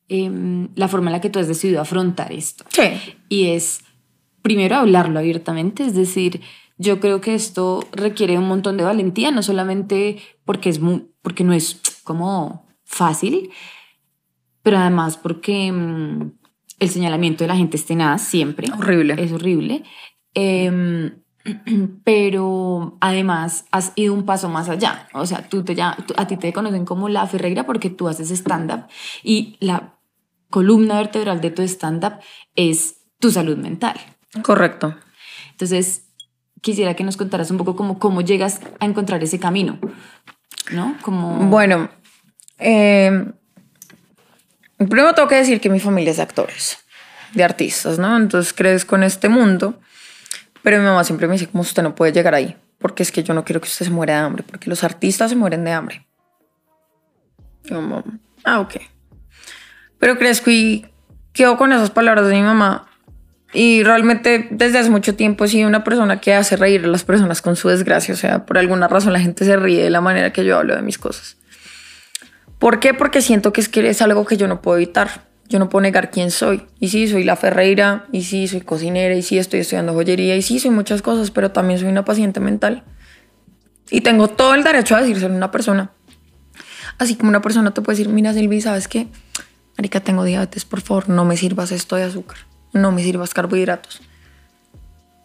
[0.09, 2.65] eh, la forma en la que tú has decidido afrontar esto.
[2.71, 3.17] Sí.
[3.29, 3.83] Y es,
[4.43, 6.41] primero, hablarlo abiertamente, es decir,
[6.81, 11.45] yo creo que esto requiere un montón de valentía, no solamente porque, es muy, porque
[11.45, 13.51] no es como fácil,
[14.63, 16.33] pero además porque mmm,
[16.79, 18.73] el señalamiento de la gente es tenaz siempre.
[18.73, 19.15] Horrible.
[19.19, 19.85] Es horrible.
[20.35, 21.13] Eh,
[22.05, 25.07] pero además has ido un paso más allá.
[25.13, 28.31] O sea, tú te ya, a ti te conocen como la Ferreira porque tú haces
[28.31, 28.87] stand-up
[29.23, 29.99] y la
[30.49, 32.15] columna vertebral de tu stand-up
[32.57, 33.97] es tu salud mental.
[34.43, 34.97] Correcto.
[35.51, 36.10] Entonces,
[36.61, 39.79] quisiera que nos contaras un poco cómo, cómo llegas a encontrar ese camino,
[40.73, 40.97] ¿no?
[41.03, 41.35] Como...
[41.49, 41.91] Bueno,
[42.59, 43.27] eh,
[44.77, 46.79] primero tengo que decir que mi familia es de actores,
[47.35, 48.17] de artistas, ¿no?
[48.17, 49.81] Entonces crezco en este mundo,
[50.63, 53.23] pero mi mamá siempre me dice, como usted no puede llegar ahí, porque es que
[53.23, 55.73] yo no quiero que usted se muera de hambre, porque los artistas se mueren de
[55.73, 56.07] hambre.
[57.65, 57.75] Y
[58.45, 58.77] ah, ok.
[59.99, 60.87] Pero crezco y
[61.33, 62.90] quedo con esas palabras de mi mamá
[63.53, 67.03] Y realmente desde hace mucho tiempo he sido una persona que hace reír a las
[67.03, 68.15] personas con su desgracia.
[68.15, 70.77] O sea, por alguna razón la gente se ríe de la manera que yo hablo
[70.77, 71.37] de mis cosas.
[72.59, 72.95] ¿Por qué?
[72.95, 75.29] Porque siento que es que es algo que yo no puedo evitar.
[75.49, 76.63] Yo no puedo negar quién soy.
[76.79, 80.43] Y sí, soy la Ferreira, y sí, soy cocinera, y sí, estoy estudiando joyería, y
[80.43, 82.85] sí, soy muchas cosas, pero también soy una paciente mental.
[83.91, 85.91] Y tengo todo el derecho a decirse a una persona.
[86.99, 89.09] Así como una persona te puede decir, mira Silvi, ¿sabes qué?
[89.77, 94.01] Marica, tengo diabetes, por favor, no me sirvas esto de azúcar no me sirvas carbohidratos.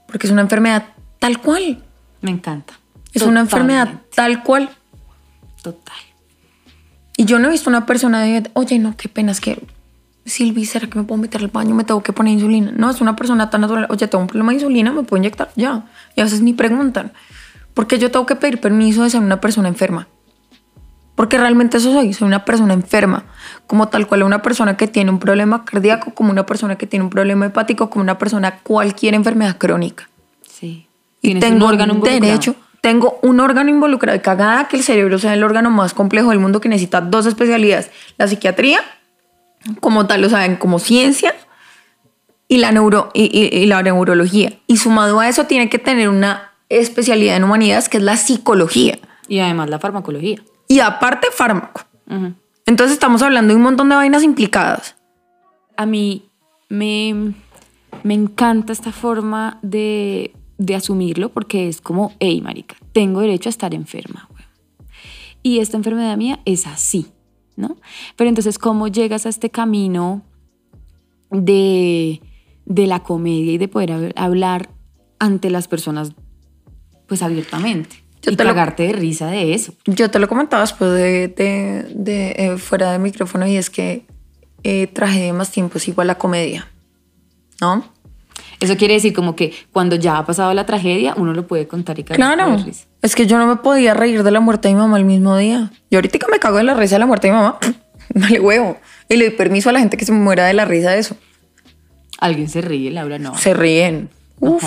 [0.08, 0.86] Porque es una enfermedad
[1.20, 1.84] tal cual.
[2.22, 2.74] Me encanta.
[3.14, 4.70] Es una enfermedad tal cual.
[5.62, 5.96] Total.
[7.18, 9.62] Y yo no he visto una persona de, oye, no, qué pena, es que,
[10.26, 11.76] Silvi, ¿será que me puedo meter al baño?
[11.76, 12.72] Me tengo que poner insulina.
[12.76, 13.88] No, es una persona tan natural.
[13.90, 15.86] Oye, tengo un problema de insulina, me puedo inyectar, ya.
[16.16, 17.14] Y a veces ni preguntan.
[17.74, 20.08] Porque yo tengo que pedir permiso de ser una persona enferma.
[21.16, 23.24] Porque realmente eso soy, soy una persona enferma,
[23.68, 27.04] como tal cual una persona que tiene un problema cardíaco, como una persona que tiene
[27.04, 30.10] un problema hepático, como una persona cualquier enfermedad crónica.
[30.48, 30.88] Sí.
[31.22, 35.44] Y tengo un órgano derecho, tengo un órgano involucrado, cagada que el cerebro sea el
[35.44, 38.82] órgano más complejo del mundo que necesita dos especialidades, la psiquiatría,
[39.80, 41.34] como tal lo saben, como ciencia,
[42.48, 44.54] y la, neuro, y la neurología.
[44.68, 49.00] Y sumado a eso tiene que tener una especialidad en humanidades que es la psicología.
[49.28, 50.44] Y además la farmacología
[50.76, 51.86] y aparte fármaco.
[52.66, 54.98] Entonces estamos hablando de un montón de vainas implicadas.
[55.78, 56.26] A mí
[56.68, 57.34] me,
[58.04, 63.52] me encanta esta forma de, de, asumirlo porque es como, hey, marica, tengo derecho a
[63.52, 64.28] estar enferma.
[65.44, 67.08] Y esta enfermedad mía es así,
[67.56, 67.78] ¿no?
[68.18, 70.24] Pero entonces, ¿cómo llegas a este camino
[71.32, 72.22] de,
[72.66, 74.72] de la comedia y de poder hablar
[75.20, 76.12] ante las personas,
[77.08, 78.05] pues abiertamente?
[78.26, 79.74] Yo y te cagarte de risa de eso.
[79.86, 81.28] Yo te lo comentaba después de,
[81.94, 84.04] de, eh, fuera de micrófono y es que
[84.64, 86.68] eh, tragedia más tiempo es igual a comedia,
[87.62, 87.86] ¿no?
[88.60, 92.00] Eso quiere decir como que cuando ya ha pasado la tragedia, uno lo puede contar
[92.00, 92.66] y cagar Claro,
[93.04, 95.38] es que yo no me podía reír de la muerte de mi mamá el mismo
[95.38, 95.72] día.
[95.92, 97.60] Yo ahorita me cago de la risa de la muerte de mi mamá,
[98.16, 98.80] vale huevo.
[99.08, 101.16] Y le doy permiso a la gente que se muera de la risa de eso.
[102.18, 103.20] ¿Alguien se ríe, Laura?
[103.20, 103.38] No.
[103.38, 104.10] Se ríen.
[104.42, 104.58] No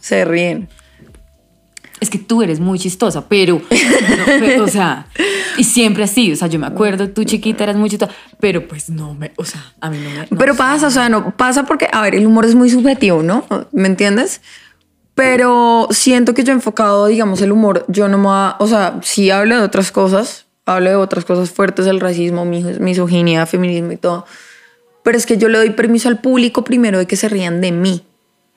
[0.00, 0.68] Se ríen
[2.00, 3.60] es que tú eres muy chistosa, pero,
[4.60, 5.06] o sea,
[5.56, 8.88] y siempre así, o sea, yo me acuerdo, tú chiquita eras muy chistosa, pero pues
[8.90, 10.26] no me, o sea, a mí no me...
[10.36, 13.44] pero pasa, o sea, no, pasa porque, a ver, el humor es muy subjetivo, ¿no?
[13.72, 14.40] ¿Me entiendes?
[15.14, 19.30] Pero siento que yo he enfocado, digamos, el humor, yo no me, o sea, sí
[19.30, 24.26] hablo de otras cosas, hablo de otras cosas fuertes, el racismo, misoginia, feminismo y todo,
[25.02, 27.72] pero es que yo le doy permiso al público primero de que se rían de
[27.72, 28.02] mí.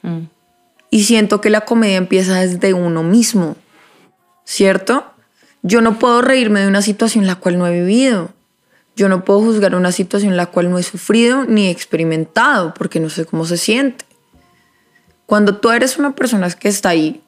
[0.02, 0.26] Mm.
[0.94, 3.56] Y siento que la comedia empieza desde uno mismo,
[4.44, 5.06] ¿cierto?
[5.64, 8.30] Yo no puedo reírme de una situación la cual no he vivido.
[8.98, 13.10] Yo no puedo juzgar una situación la cual no he sufrido ni experimentado porque no
[13.10, 14.04] sé cómo se siente.
[15.26, 17.24] Cuando tú eres una persona que está ahí,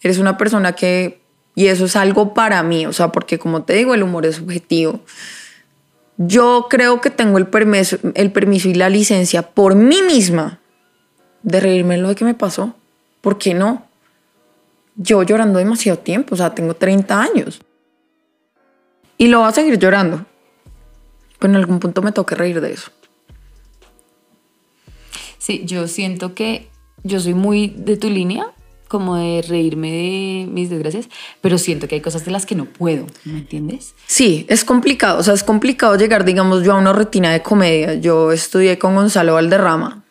[0.00, 1.20] eres una persona que,
[1.56, 4.36] y eso es algo para mí, o sea, porque como te digo, el humor es
[4.36, 5.00] subjetivo.
[6.18, 10.60] Yo creo que tengo el permiso, el permiso y la licencia por mí misma
[11.42, 12.74] de reírme lo de que me pasó.
[13.20, 13.86] ¿Por qué no?
[14.96, 17.60] Yo llorando demasiado tiempo, o sea, tengo 30 años.
[19.16, 20.24] Y lo voy a seguir llorando.
[21.38, 22.90] Pero en algún punto me toque reír de eso.
[25.38, 26.68] Sí, yo siento que
[27.04, 28.52] yo soy muy de tu línea,
[28.88, 31.08] como de reírme de mis desgracias,
[31.40, 33.94] pero siento que hay cosas de las que no puedo, ¿me entiendes?
[34.06, 37.94] Sí, es complicado, o sea, es complicado llegar, digamos, yo a una rutina de comedia.
[37.94, 40.04] Yo estudié con Gonzalo Valderrama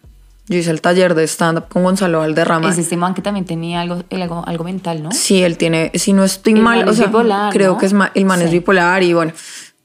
[0.47, 2.69] yo hice el taller de stand-up con Gonzalo Valderrama.
[2.69, 4.03] Es este man que también tenía algo,
[4.45, 5.11] algo, mental, ¿no?
[5.11, 8.41] Sí, él tiene, si no estoy mal, o sea, bipolar, creo que es el man
[8.41, 9.33] es bipolar y bueno,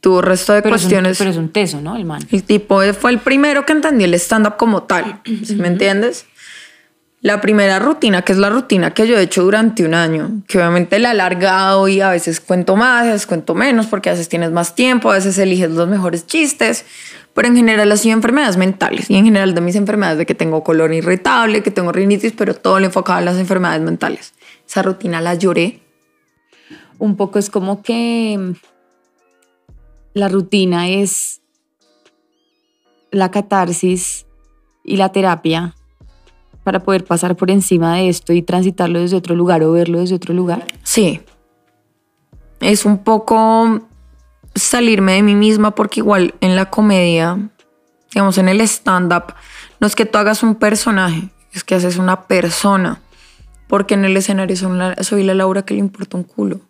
[0.00, 1.18] tuvo resto de cuestiones.
[1.18, 1.96] pero es un teso, ¿no?
[1.96, 2.22] El man.
[2.30, 5.20] El tipo fue el primero que entendió el stand-up como tal,
[5.56, 6.26] me entiendes?
[7.22, 10.58] La primera rutina, que es la rutina que yo he hecho durante un año, que
[10.58, 14.12] obviamente la he alargado y a veces cuento más, a veces cuento menos, porque a
[14.12, 16.84] veces tienes más tiempo, a veces eliges los mejores chistes,
[17.34, 20.62] pero en general sido enfermedades mentales y en general de mis enfermedades de que tengo
[20.62, 24.34] colon irritable, que tengo rinitis, pero todo lo enfocado en las enfermedades mentales.
[24.68, 25.80] Esa rutina la lloré.
[26.98, 28.52] Un poco es como que mm,
[30.14, 31.40] la rutina es
[33.10, 34.26] la catarsis
[34.84, 35.74] y la terapia
[36.64, 40.14] para poder pasar por encima de esto y transitarlo desde otro lugar o verlo desde
[40.14, 40.64] otro lugar.
[40.82, 41.20] Sí.
[42.60, 43.88] Es un poco
[44.54, 47.50] salirme de mí misma porque igual en la comedia,
[48.12, 49.34] digamos en el stand-up,
[49.80, 53.00] no es que tú hagas un personaje, es que haces una persona.
[53.68, 56.60] Porque en el escenario soy la, Laura que le importa un culo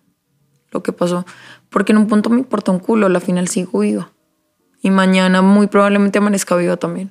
[0.71, 1.27] lo que pasó.
[1.69, 4.11] Porque en un punto me importa un culo, la final sigo viva.
[4.81, 7.11] Y mañana muy probablemente amanezca viva también.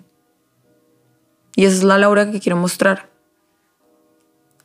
[1.56, 3.10] Y esa es la Laura que quiero mostrar.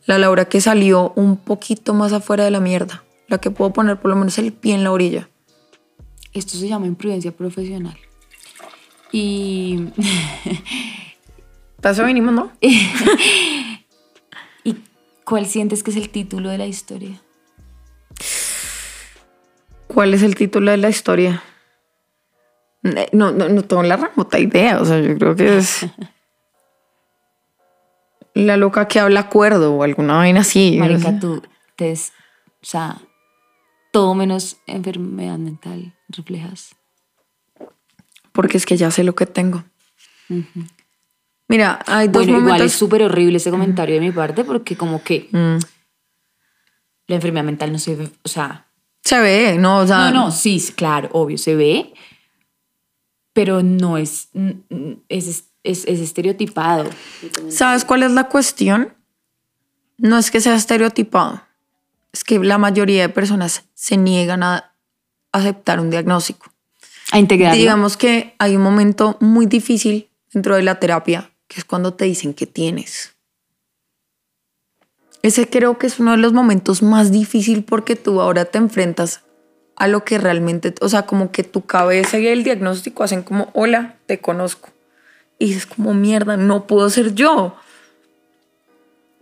[0.06, 3.04] La Laura que salió un poquito más afuera de la mierda.
[3.28, 5.28] La que puedo poner por lo menos el pie en la orilla.
[6.36, 7.96] Esto se llama imprudencia profesional.
[9.10, 9.88] Y,
[11.80, 12.52] Para eso venimos, ¿no?
[14.64, 14.76] ¿Y
[15.24, 17.20] cuál sientes que es el título de la historia?
[19.86, 21.42] ¿Cuál es el título de la historia?
[22.82, 24.80] Eh, No, no, no tengo la remota idea.
[24.80, 25.86] O sea, yo creo que es.
[28.34, 30.76] La loca que habla cuerdo o alguna vaina así.
[30.78, 31.42] Marica, tú
[31.74, 31.92] te...
[31.92, 32.12] es-
[32.60, 32.98] O sea,
[33.96, 36.76] todo menos enfermedad mental reflejas.
[38.32, 39.64] Porque es que ya sé lo que tengo.
[41.48, 42.66] Mira, hay dos Bueno, igual momentos.
[42.72, 45.56] es súper horrible ese comentario de mi parte porque como que Mm.
[47.06, 48.66] la enfermedad mental no se ve, o sea...
[49.02, 49.78] Se ve, ¿no?
[49.78, 51.94] O sea, No, no, sí, claro, obvio, se ve,
[53.32, 54.28] pero no es,
[55.08, 56.90] es, es, es estereotipado.
[57.48, 58.92] ¿Sabes cuál es la cuestión?
[59.96, 61.40] No es que sea estereotipado,
[62.16, 64.72] es que la mayoría de personas se niegan a
[65.32, 66.50] aceptar un diagnóstico.
[67.12, 67.58] A integrarlo.
[67.58, 72.06] Digamos que hay un momento muy difícil dentro de la terapia, que es cuando te
[72.06, 73.14] dicen que tienes.
[75.22, 79.20] Ese creo que es uno de los momentos más difíciles porque tú ahora te enfrentas
[79.76, 83.50] a lo que realmente, o sea, como que tu cabeza y el diagnóstico hacen como,
[83.52, 84.70] hola, te conozco.
[85.38, 87.56] Y dices como, mierda, no puedo ser yo.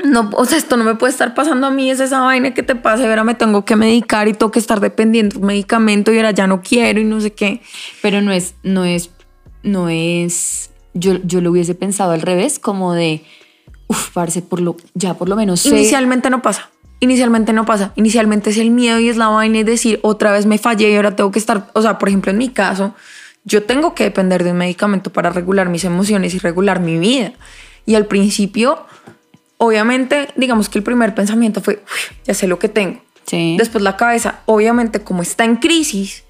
[0.04, 2.62] No, o sea, esto no me puede estar pasando a mí, es esa vaina que
[2.62, 5.46] te pasa y ahora me tengo que medicar y tengo que estar dependiendo de un
[5.46, 7.62] medicamento y ahora ya no quiero y no sé qué.
[8.02, 9.10] Pero no es, no es,
[9.62, 13.24] no es, yo, yo lo hubiese pensado al revés, como de,
[13.88, 15.70] uff, parce, por lo, ya por lo menos sé.
[15.70, 16.70] Inicialmente no pasa.
[17.00, 17.92] Inicialmente no pasa.
[17.96, 20.96] Inicialmente es el miedo y es la vaina y decir otra vez me fallé y
[20.96, 21.70] ahora tengo que estar.
[21.72, 22.94] O sea, por ejemplo, en mi caso,
[23.44, 27.32] yo tengo que depender de un medicamento para regular mis emociones y regular mi vida.
[27.86, 28.86] Y al principio,
[29.64, 33.02] obviamente, digamos que el primer pensamiento fue, "Uy, ya sé lo que tengo.
[33.26, 33.56] Sí.
[33.58, 36.24] Después la cabeza, obviamente, como está en crisis,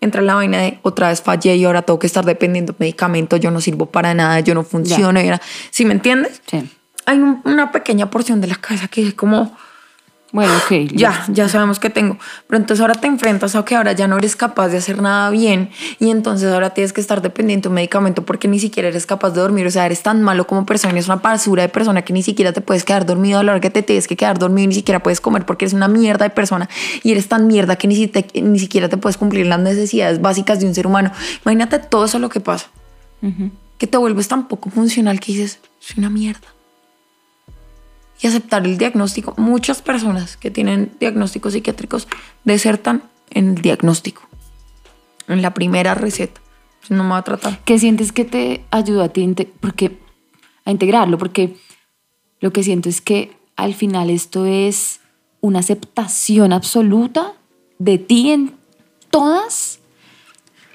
[0.00, 3.36] entra la vaina de otra vez fallé y ahora tengo que estar dependiendo de medicamento,
[3.36, 5.20] yo no sirvo para nada, yo no funciono.
[5.20, 6.40] y ahora- ¿Sí me entiendes?
[6.46, 6.68] Sí.
[7.06, 9.56] Hay un- una pequeña porción de la cabeza que es como,
[10.30, 10.90] Bueno, ok.
[10.92, 12.18] ya, ya sabemos que tengo.
[12.46, 15.30] Pero entonces ahora te enfrentas a que ahora ya no eres capaz de hacer nada
[15.30, 19.06] bien y entonces ahora tienes que estar dependiente de un medicamento porque ni siquiera eres
[19.06, 19.66] capaz de dormir.
[19.66, 22.52] O sea, eres tan malo como persona, eres una basura de persona que ni siquiera
[22.52, 24.74] te puedes quedar dormido a la hora que te tienes que quedar dormido y ni
[24.74, 26.68] siquiera puedes comer porque eres una mierda de persona
[27.02, 30.20] y eres tan mierda que ni, si te- ni siquiera te puedes cumplir las necesidades
[30.20, 31.10] básicas de un ser humano.
[31.46, 32.66] Imagínate todo eso lo que pasa.
[33.78, 36.48] Que te vuelves tan poco funcional que dices, soy una mierda
[38.20, 39.34] y aceptar el diagnóstico.
[39.36, 42.08] Muchas personas que tienen diagnósticos psiquiátricos
[42.44, 44.22] desertan en el diagnóstico,
[45.28, 46.40] en la primera receta.
[46.88, 47.60] No me va a tratar.
[47.64, 49.98] ¿Qué sientes que te ayudó a ti porque,
[50.64, 51.18] a integrarlo?
[51.18, 51.56] Porque
[52.40, 55.00] lo que siento es que al final esto es
[55.40, 57.34] una aceptación absoluta
[57.78, 58.56] de ti en
[59.10, 59.80] todas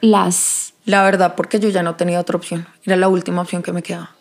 [0.01, 0.73] las...
[0.85, 2.67] La verdad, porque yo ya no tenía otra opción.
[2.83, 4.15] Era la última opción que me quedaba.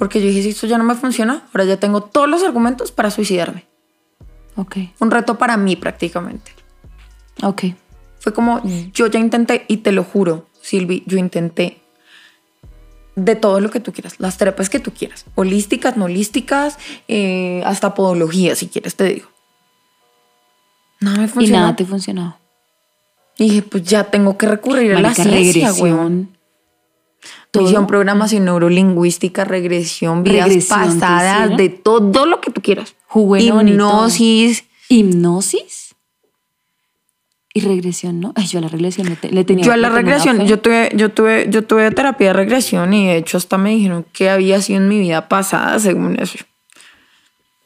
[0.00, 2.90] Porque yo dije, si esto ya no me funciona, ahora ya tengo todos los argumentos
[2.90, 3.66] para suicidarme.
[4.56, 6.50] Ok, Un reto para mí prácticamente.
[7.42, 7.64] ok.
[8.18, 8.60] Fue como,
[8.92, 11.80] yo ya intenté, y te lo juro, Silvi, yo intenté
[13.14, 17.62] de todo lo que tú quieras, las terapias que tú quieras, holísticas, no holísticas, eh,
[17.64, 19.28] hasta podología, si quieres, te digo.
[21.00, 21.60] Nada me Y funcionó.
[21.60, 22.38] nada te funcionó.
[23.38, 25.98] Y dije, pues ya tengo que recurrir a la Marica, ciencia, regresión.
[25.98, 26.36] weón.
[27.58, 32.94] Visión, programación neurolingüística, regresión, vidas ¿Regresión te pasadas, de todo lo que tú quieras.
[33.08, 33.74] Jugué bonito.
[33.74, 34.64] Hipnosis.
[34.88, 35.94] Hipnosis
[37.52, 38.32] y regresión, ¿no?
[38.36, 40.90] Ay, yo a la regresión le, te- le tenía Yo a la regresión, yo tuve,
[40.94, 44.62] yo tuve, yo tuve terapia de regresión y de hecho hasta me dijeron que había
[44.62, 46.38] sido en mi vida pasada, según eso.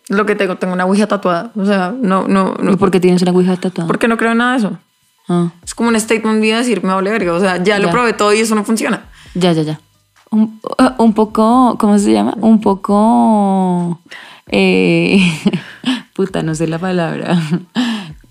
[0.09, 1.51] Lo que tengo, tengo una ouija tatuada.
[1.55, 2.77] O sea, no, no, ¿Y no.
[2.79, 3.87] por qué tienes una ouija tatuada?
[3.87, 4.79] Porque no creo en nada de eso.
[5.29, 7.33] Ah, Es como un statement de decir, me vale verga.
[7.35, 9.11] O sea, ya, lo probé todo y eso no funciona.
[9.35, 9.81] Ya, ya, ya.
[10.31, 12.35] Un, uh, un poco, ¿cómo se llama?
[12.41, 14.01] Un poco...
[14.49, 15.21] eh,
[16.15, 17.39] puta, no sé la palabra.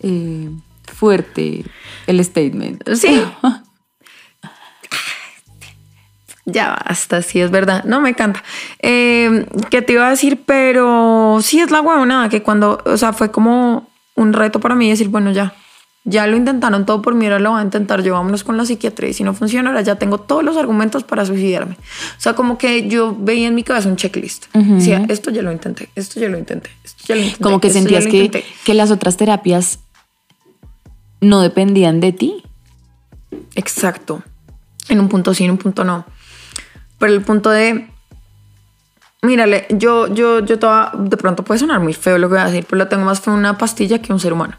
[0.05, 0.49] Eh,
[0.83, 1.63] fuerte
[2.07, 2.83] el statement.
[2.93, 3.23] Sí.
[6.45, 7.85] Ya basta, sí es verdad.
[7.85, 8.43] No me encanta.
[8.79, 10.43] Eh, ¿Qué te iba a decir?
[10.45, 14.89] Pero sí es la huevonada que cuando, o sea, fue como un reto para mí
[14.89, 15.53] decir, bueno, ya,
[16.05, 18.65] ya lo intentaron todo por mí, ahora lo voy a intentar yo, vámonos con la
[18.65, 19.09] psiquiatría.
[19.09, 21.75] Y si no funciona, ahora ya tengo todos los argumentos para suicidarme.
[21.75, 24.53] O sea, como que yo veía en mi cabeza un checklist.
[24.53, 27.43] Decía, esto ya lo intenté, esto ya lo intenté, esto ya lo intenté.
[27.43, 29.79] Como que sentías que, que las otras terapias
[31.21, 32.43] no dependían de ti.
[33.55, 34.23] Exacto.
[34.89, 36.05] En un punto sí, en un punto no.
[36.99, 37.87] Pero el punto de,
[39.21, 42.47] mírale, yo, yo, yo toda, de pronto puede sonar muy feo lo que voy a
[42.47, 44.57] decir, pero lo tengo más feo una pastilla que un ser humano.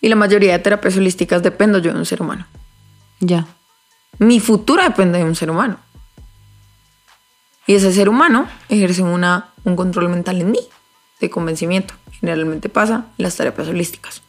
[0.00, 2.46] Y la mayoría de terapias holísticas dependo yo de un ser humano.
[3.20, 3.46] Ya.
[4.18, 5.78] Mi futuro depende de un ser humano.
[7.66, 10.60] Y ese ser humano ejerce una, un control mental en mí,
[11.20, 11.94] de convencimiento.
[12.12, 14.22] Generalmente pasa en las terapias holísticas.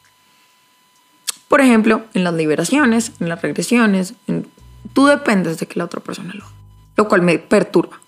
[1.48, 4.48] Por ejemplo, en las liberaciones, en las regresiones, en-
[4.94, 6.54] tú dependes de que la otra persona lo haga,
[6.98, 8.00] lo cual me perturba.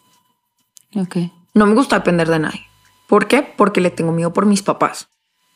[0.96, 1.18] Ok.
[1.54, 2.68] No me gusta depender de nadie.
[3.08, 3.42] ¿Por qué?
[3.42, 5.08] Porque le tengo miedo por mis papás.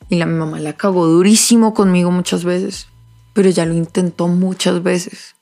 [0.10, 2.88] Y la mi mamá la cagó durísimo conmigo muchas veces.
[3.34, 5.36] Pero ya lo intentó muchas veces.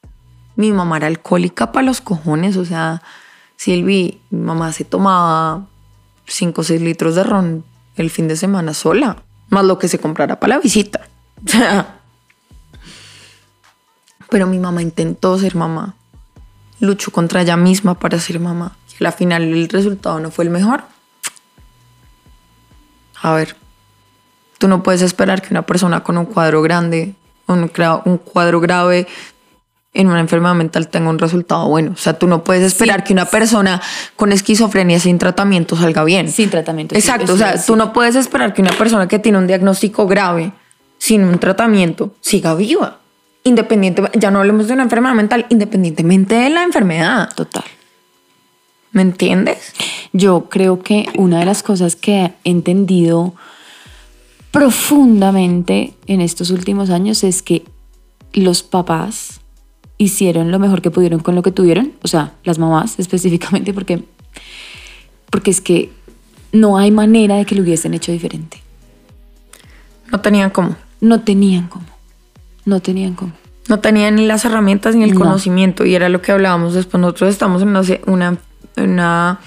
[0.56, 2.58] Mi mamá era alcohólica para los cojones.
[2.58, 3.02] O sea,
[3.58, 5.68] Silvi, mi mamá se tomaba
[6.28, 9.24] 5 o 6 litros de ron el fin de semana sola.
[9.50, 11.08] Más lo que se comprara para la visita.
[14.30, 15.96] Pero mi mamá intentó ser mamá.
[16.80, 18.76] Luchó contra ella misma para ser mamá.
[19.00, 20.84] Y al final el resultado no fue el mejor.
[23.22, 23.56] A ver,
[24.64, 27.16] tú no puedes esperar que una persona con un cuadro grande,
[27.48, 27.70] un,
[28.06, 29.08] un cuadro grave
[29.94, 31.92] en una enfermedad mental tenga un resultado bueno.
[31.92, 33.82] O sea, tú no puedes esperar que una persona
[34.16, 36.30] con esquizofrenia sin tratamiento salga bien.
[36.30, 36.96] Sin tratamiento.
[36.96, 40.54] Exacto, o sea, tú no puedes esperar que una persona que tiene un diagnóstico grave
[40.98, 43.00] sin un tratamiento siga viva.
[43.44, 47.34] Independiente, ya no hablemos de una enfermedad mental, independientemente de la enfermedad.
[47.36, 47.66] Total.
[48.94, 49.74] ¿Me entiendes?
[50.14, 53.34] Yo creo que una de las cosas que he entendido
[54.54, 57.66] profundamente en estos últimos años es que
[58.34, 59.42] los papás
[59.98, 64.04] hicieron lo mejor que pudieron con lo que tuvieron, o sea, las mamás específicamente, porque,
[65.32, 65.90] porque es que
[66.52, 68.62] no hay manera de que lo hubiesen hecho diferente.
[70.12, 70.76] No tenían cómo.
[71.02, 71.86] No tenían cómo.
[72.66, 73.34] No tenían cómo.
[73.70, 75.20] No tenían ni las herramientas ni el No.
[75.22, 75.84] conocimiento.
[75.84, 77.02] Y era lo que hablábamos después.
[77.02, 77.70] Nosotros estamos en
[78.06, 78.38] una,
[78.78, 79.40] una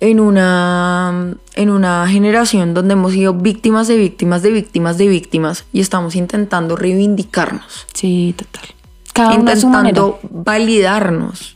[0.00, 5.66] en una en una generación donde hemos sido víctimas de víctimas de víctimas de víctimas
[5.72, 8.74] y estamos intentando reivindicarnos, Sí, total.
[9.12, 11.54] Cada intentando validarnos,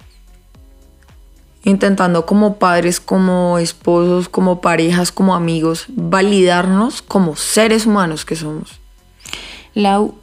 [1.64, 8.80] intentando como padres, como esposos, como parejas, como amigos, validarnos como seres humanos que somos.
[9.72, 10.14] Lau,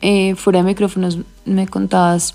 [0.00, 2.34] eh, fuera de micrófonos me contabas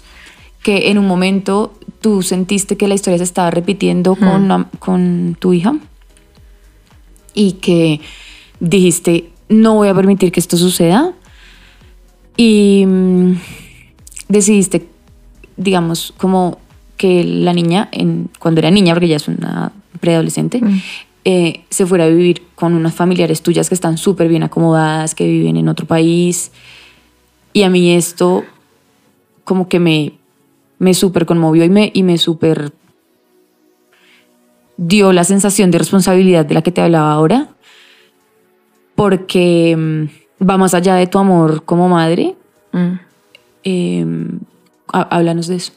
[0.64, 1.74] que en un momento
[2.08, 5.76] tú sentiste que la historia se estaba repitiendo con, la- con tu hija
[7.34, 8.00] y que
[8.62, 11.12] dijiste, no voy a permitir que esto suceda
[12.38, 13.34] y mm,
[14.30, 14.88] decidiste,
[15.58, 16.60] digamos, como
[16.96, 20.62] que la niña, en, cuando era niña, porque ya es una preadolescente,
[21.26, 25.28] eh, se fuera a vivir con unas familiares tuyas que están súper bien acomodadas, que
[25.28, 26.52] viven en otro país.
[27.52, 28.46] Y a mí esto
[29.44, 30.14] como que me,
[30.80, 32.72] me súper conmovió y me, y me súper
[34.78, 37.50] dio la sensación de responsabilidad de la que te hablaba ahora,
[38.96, 42.36] porque mm, va más allá de tu amor como madre.
[42.74, 42.94] Mm.
[43.64, 44.06] Eh,
[44.94, 45.74] há- háblanos de eso.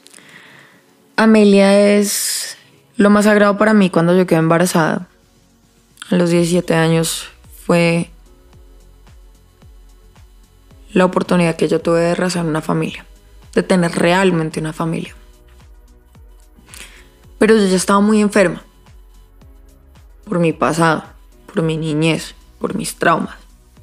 [1.16, 2.57] Amelia es
[2.96, 5.09] lo más sagrado para mí cuando yo quedé embarazada.
[6.11, 7.28] A los 17 años
[7.64, 8.11] fue
[10.92, 13.05] la oportunidad que yo tuve de rezar una familia,
[13.55, 15.14] de tener realmente una familia.
[17.38, 18.62] Pero yo ya estaba muy enferma
[20.24, 21.05] por mi pasado,
[21.46, 23.36] por mi niñez, por mis traumas.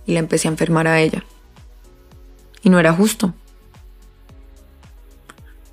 [0.05, 1.25] Y la empecé a enfermar a ella.
[2.63, 3.33] Y no era justo.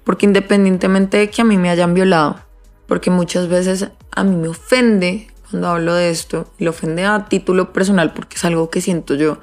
[0.03, 2.40] Porque independientemente de que a mí me hayan violado,
[2.88, 7.26] porque muchas veces a mí me ofende cuando hablo de esto, y lo ofende a
[7.26, 9.38] título personal porque es algo que siento yo,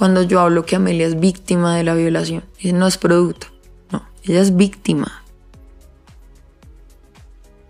[0.00, 2.42] cuando yo hablo que Amelia es víctima de la violación.
[2.58, 3.48] Y no es producto,
[3.92, 5.22] no, ella es víctima.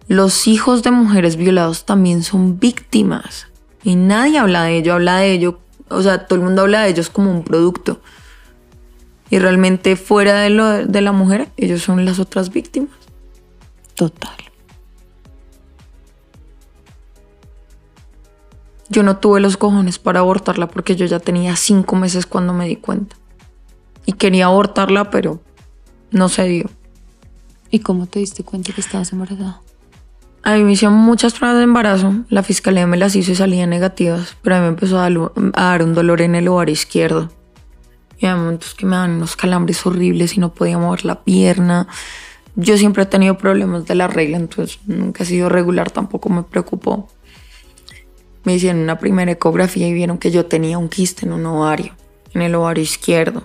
[0.06, 3.48] Los hijos de mujeres violados también son víctimas.
[3.82, 5.58] Y nadie habla de ello, habla de ello,
[5.88, 8.00] o sea, todo el mundo habla de ellos como un producto.
[9.28, 12.94] Y realmente fuera de, lo, de la mujer, ellos son las otras víctimas.
[13.96, 14.36] Total.
[18.90, 22.66] Yo no tuve los cojones para abortarla porque yo ya tenía cinco meses cuando me
[22.66, 23.14] di cuenta.
[24.04, 25.40] Y quería abortarla, pero
[26.10, 26.70] no se dio.
[27.70, 29.60] ¿Y cómo te diste cuenta que estabas embarazada?
[30.42, 32.14] A mí me hicieron muchas pruebas de embarazo.
[32.30, 34.36] La fiscalía me las hizo y salían negativas.
[34.42, 37.30] Pero a mí me empezó a dar, un dolor en el ovario izquierdo.
[38.18, 41.86] Y momentos que me dan unos calambres horribles y no podía mover la pierna.
[42.56, 46.42] Yo siempre he tenido problemas de la regla, entonces nunca he sido regular, tampoco me
[46.42, 47.08] preocupó.
[48.44, 51.92] Me hicieron una primera ecografía y vieron que yo tenía un quiste en un ovario,
[52.34, 53.42] en el ovario izquierdo.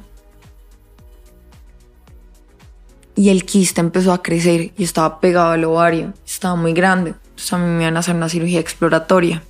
[3.17, 7.13] y el quiste empezó a crecer y estaba pegado al ovario, estaba muy grande.
[7.29, 9.41] Entonces a mí me iban a hacer una cirugía exploratoria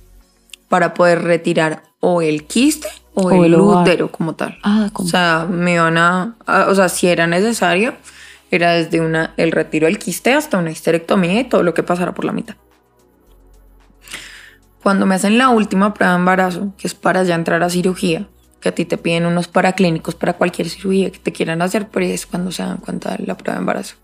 [0.68, 4.56] para poder retirar o el quiste o, O el, el útero como tal.
[4.62, 7.94] Ah, O como- sea, me iban a, a- o sea, si era necesario,
[8.52, 12.14] era desde una, el retiro del quiste hasta una histerectomía y todo lo que pasara
[12.14, 12.54] por la mitad.
[14.86, 18.28] Cuando me hacen la última prueba de embarazo, que es para ya entrar a cirugía,
[18.60, 22.06] que a ti te piden unos paraclínicos para cualquier cirugía que te quieran hacer, pero
[22.06, 23.96] es cuando se dan cuenta de la prueba de embarazo.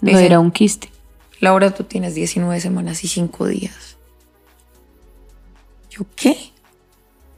[0.00, 0.90] no Dicen- era un quiste.
[1.38, 3.98] Laura, tú tienes 19 semanas y 5 días.
[5.90, 6.34] ¿Yo qué?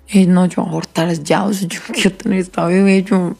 [0.07, 3.35] Eh, no, yo abortar ya, o sea, yo quiero tener esta bebé, yo...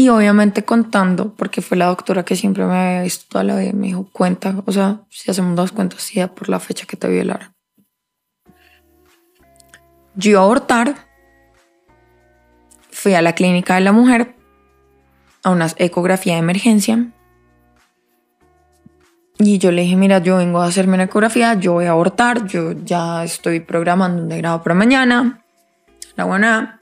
[0.00, 3.72] Y obviamente contando, porque fue la doctora que siempre me había visto toda la vida,
[3.74, 7.06] me dijo, cuenta, o sea, si hacemos dos cuentas, sí, por la fecha que te
[7.06, 7.54] violaron.
[10.14, 11.06] Yo iba a abortar,
[12.90, 14.36] fui a la clínica de la mujer,
[15.42, 17.12] a una ecografía de emergencia,
[19.38, 22.46] y yo le dije, mira, yo vengo a hacerme una ecografía, yo voy a abortar,
[22.46, 25.44] yo ya estoy programando un degrado para mañana.
[26.16, 26.79] La buena.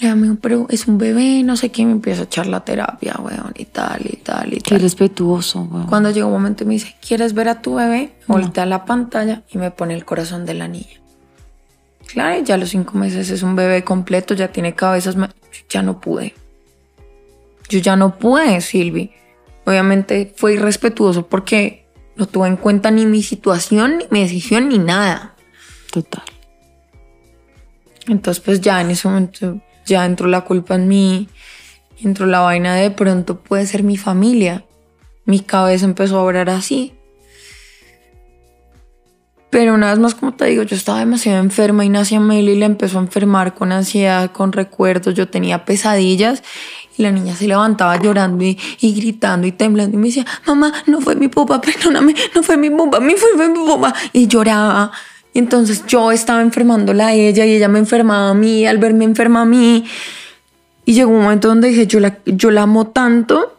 [0.00, 3.16] Le digo, pero es un bebé, no sé qué, me empieza a echar la terapia,
[3.18, 4.80] weón, y tal, y tal, y Qué tal.
[4.80, 5.86] respetuoso, weón.
[5.88, 8.14] Cuando llegó un momento y me dice, ¿quieres ver a tu bebé?
[8.26, 11.00] Voltea la pantalla y me pone el corazón de la niña.
[12.06, 15.16] Claro, ya a los cinco meses es un bebé completo, ya tiene cabezas.
[15.68, 16.34] ya no pude.
[17.68, 19.12] Yo ya no pude, Silvi.
[19.66, 21.86] Obviamente fue irrespetuoso porque
[22.16, 25.34] no tuve en cuenta ni mi situación, ni mi decisión, ni nada.
[25.92, 26.24] Total.
[28.08, 29.60] Entonces, pues ya en ese momento
[29.90, 31.28] ya entró la culpa en mí,
[32.00, 34.64] entró la vaina de pronto puede ser mi familia.
[35.24, 36.94] Mi cabeza empezó a obrar así.
[39.50, 42.58] Pero una vez más, como te digo, yo estaba demasiado enferma y nací Amelia y
[42.58, 45.14] la empezó a enfermar con ansiedad, con recuerdos.
[45.14, 46.44] Yo tenía pesadillas
[46.96, 51.00] y la niña se levantaba llorando y, gritando y temblando y me decía, mamá, no
[51.00, 53.92] fue mi papá, perdóname, no fue mi papá, mi fue, fue mi papá.
[54.12, 54.92] Y lloraba.
[55.34, 59.42] Entonces yo estaba enfermándola a ella y ella me enfermaba a mí, al verme enferma
[59.42, 59.86] a mí.
[60.84, 63.56] Y llegó un momento donde dije, yo la, yo la amo tanto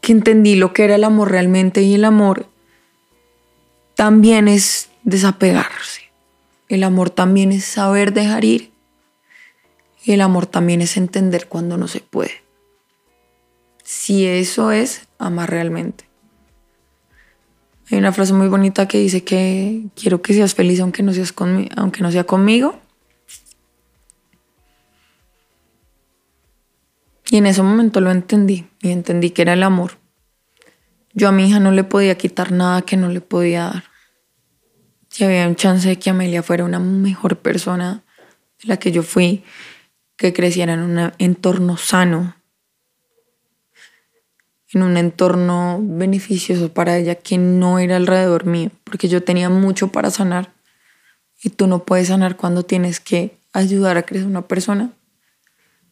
[0.00, 2.46] que entendí lo que era el amor realmente y el amor
[3.94, 6.10] también es desapegarse.
[6.68, 8.72] El amor también es saber dejar ir.
[10.04, 12.42] Y el amor también es entender cuando no se puede.
[13.82, 16.04] Si eso es amar realmente.
[17.90, 21.34] Hay una frase muy bonita que dice que quiero que seas feliz aunque no, seas
[21.34, 22.80] conmi- aunque no sea conmigo.
[27.30, 29.98] Y en ese momento lo entendí y entendí que era el amor.
[31.12, 33.84] Yo a mi hija no le podía quitar nada que no le podía dar.
[35.08, 38.02] Si había un chance de que Amelia fuera una mejor persona
[38.62, 39.44] de la que yo fui,
[40.16, 42.34] que creciera en un entorno sano,
[44.74, 49.88] en un entorno beneficioso para ella que no era alrededor mío, porque yo tenía mucho
[49.88, 50.52] para sanar
[51.42, 54.92] y tú no puedes sanar cuando tienes que ayudar a crecer una persona.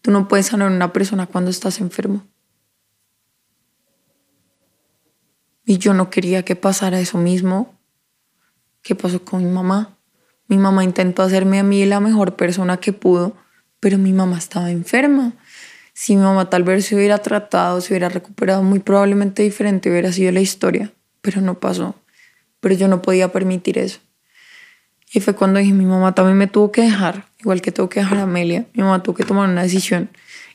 [0.01, 2.27] Tú no puedes sanar una persona cuando estás enfermo.
[5.65, 7.79] Y yo no quería que pasara eso mismo
[8.83, 9.97] que pasó con mi mamá.
[10.49, 13.37] Mi mamá intentó hacerme a mí la mejor persona que pudo,
[13.79, 15.35] pero mi mamá estaba enferma.
[15.93, 20.13] Si mi mamá tal vez se hubiera tratado, se hubiera recuperado, muy probablemente diferente hubiera
[20.13, 21.95] sido la historia, pero no pasó.
[22.61, 24.01] Pero yo no podía permitir eso.
[25.13, 28.01] Y fue cuando dije, mi mamá también me tuvo que dejar, igual que tuvo que
[28.01, 28.67] dejar a Amelia.
[28.73, 30.09] Mi mamá tuvo que tomar una decisión,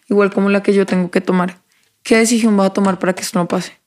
[0.08, 1.60] igual como la que yo tengo que tomar.
[2.02, 3.78] ¿Qué decisión vas a tomar para que esto no pase?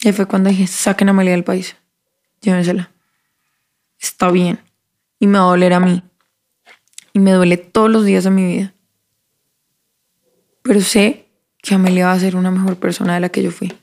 [0.00, 1.74] Y fue cuando dije, saquen a Amelia del país,
[2.40, 2.92] llévensela.
[3.98, 4.60] Está bien.
[5.18, 6.02] Y me va a doler a mí.
[7.18, 8.72] Y me duele todos los días de mi vida.
[10.62, 11.26] Pero sé
[11.60, 13.76] que Amelia va a ser una mejor persona de la que yo fui.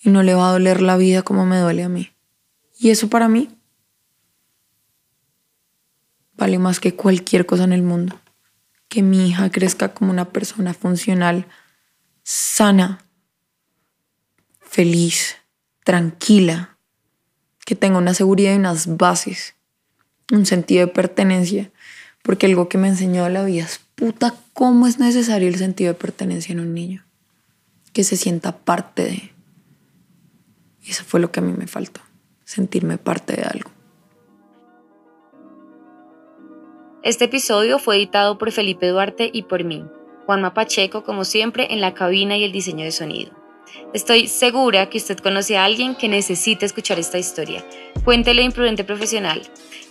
[0.00, 2.10] Y no le va a doler la vida como me duele a mí.
[2.76, 3.56] Y eso para mí
[6.34, 8.18] vale más que cualquier cosa en el mundo.
[8.88, 11.46] Que mi hija crezca como una persona funcional,
[12.24, 13.04] sana,
[14.62, 15.36] feliz,
[15.84, 16.76] tranquila,
[17.64, 19.54] que tenga una seguridad y unas bases,
[20.32, 21.70] un sentido de pertenencia,
[22.26, 25.98] porque algo que me enseñó la vida es puta cómo es necesario el sentido de
[25.98, 27.04] pertenencia en un niño,
[27.92, 29.32] que se sienta parte de.
[30.84, 32.00] Eso fue lo que a mí me faltó,
[32.44, 33.70] sentirme parte de algo.
[37.04, 39.84] Este episodio fue editado por Felipe Duarte y por mí,
[40.26, 43.30] Juanma Pacheco, como siempre, en la cabina y el diseño de sonido.
[43.92, 47.64] Estoy segura que usted conoce a alguien que necesita escuchar esta historia.
[48.04, 49.42] Cuéntele Imprudente Profesional.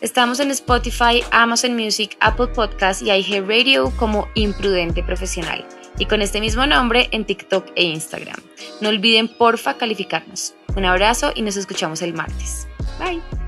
[0.01, 5.65] Estamos en Spotify, Amazon Music, Apple Podcasts y iHeartRadio como Imprudente Profesional.
[5.97, 8.39] Y con este mismo nombre en TikTok e Instagram.
[8.82, 10.53] No olviden porfa calificarnos.
[10.76, 12.67] Un abrazo y nos escuchamos el martes.
[12.99, 13.44] Bye.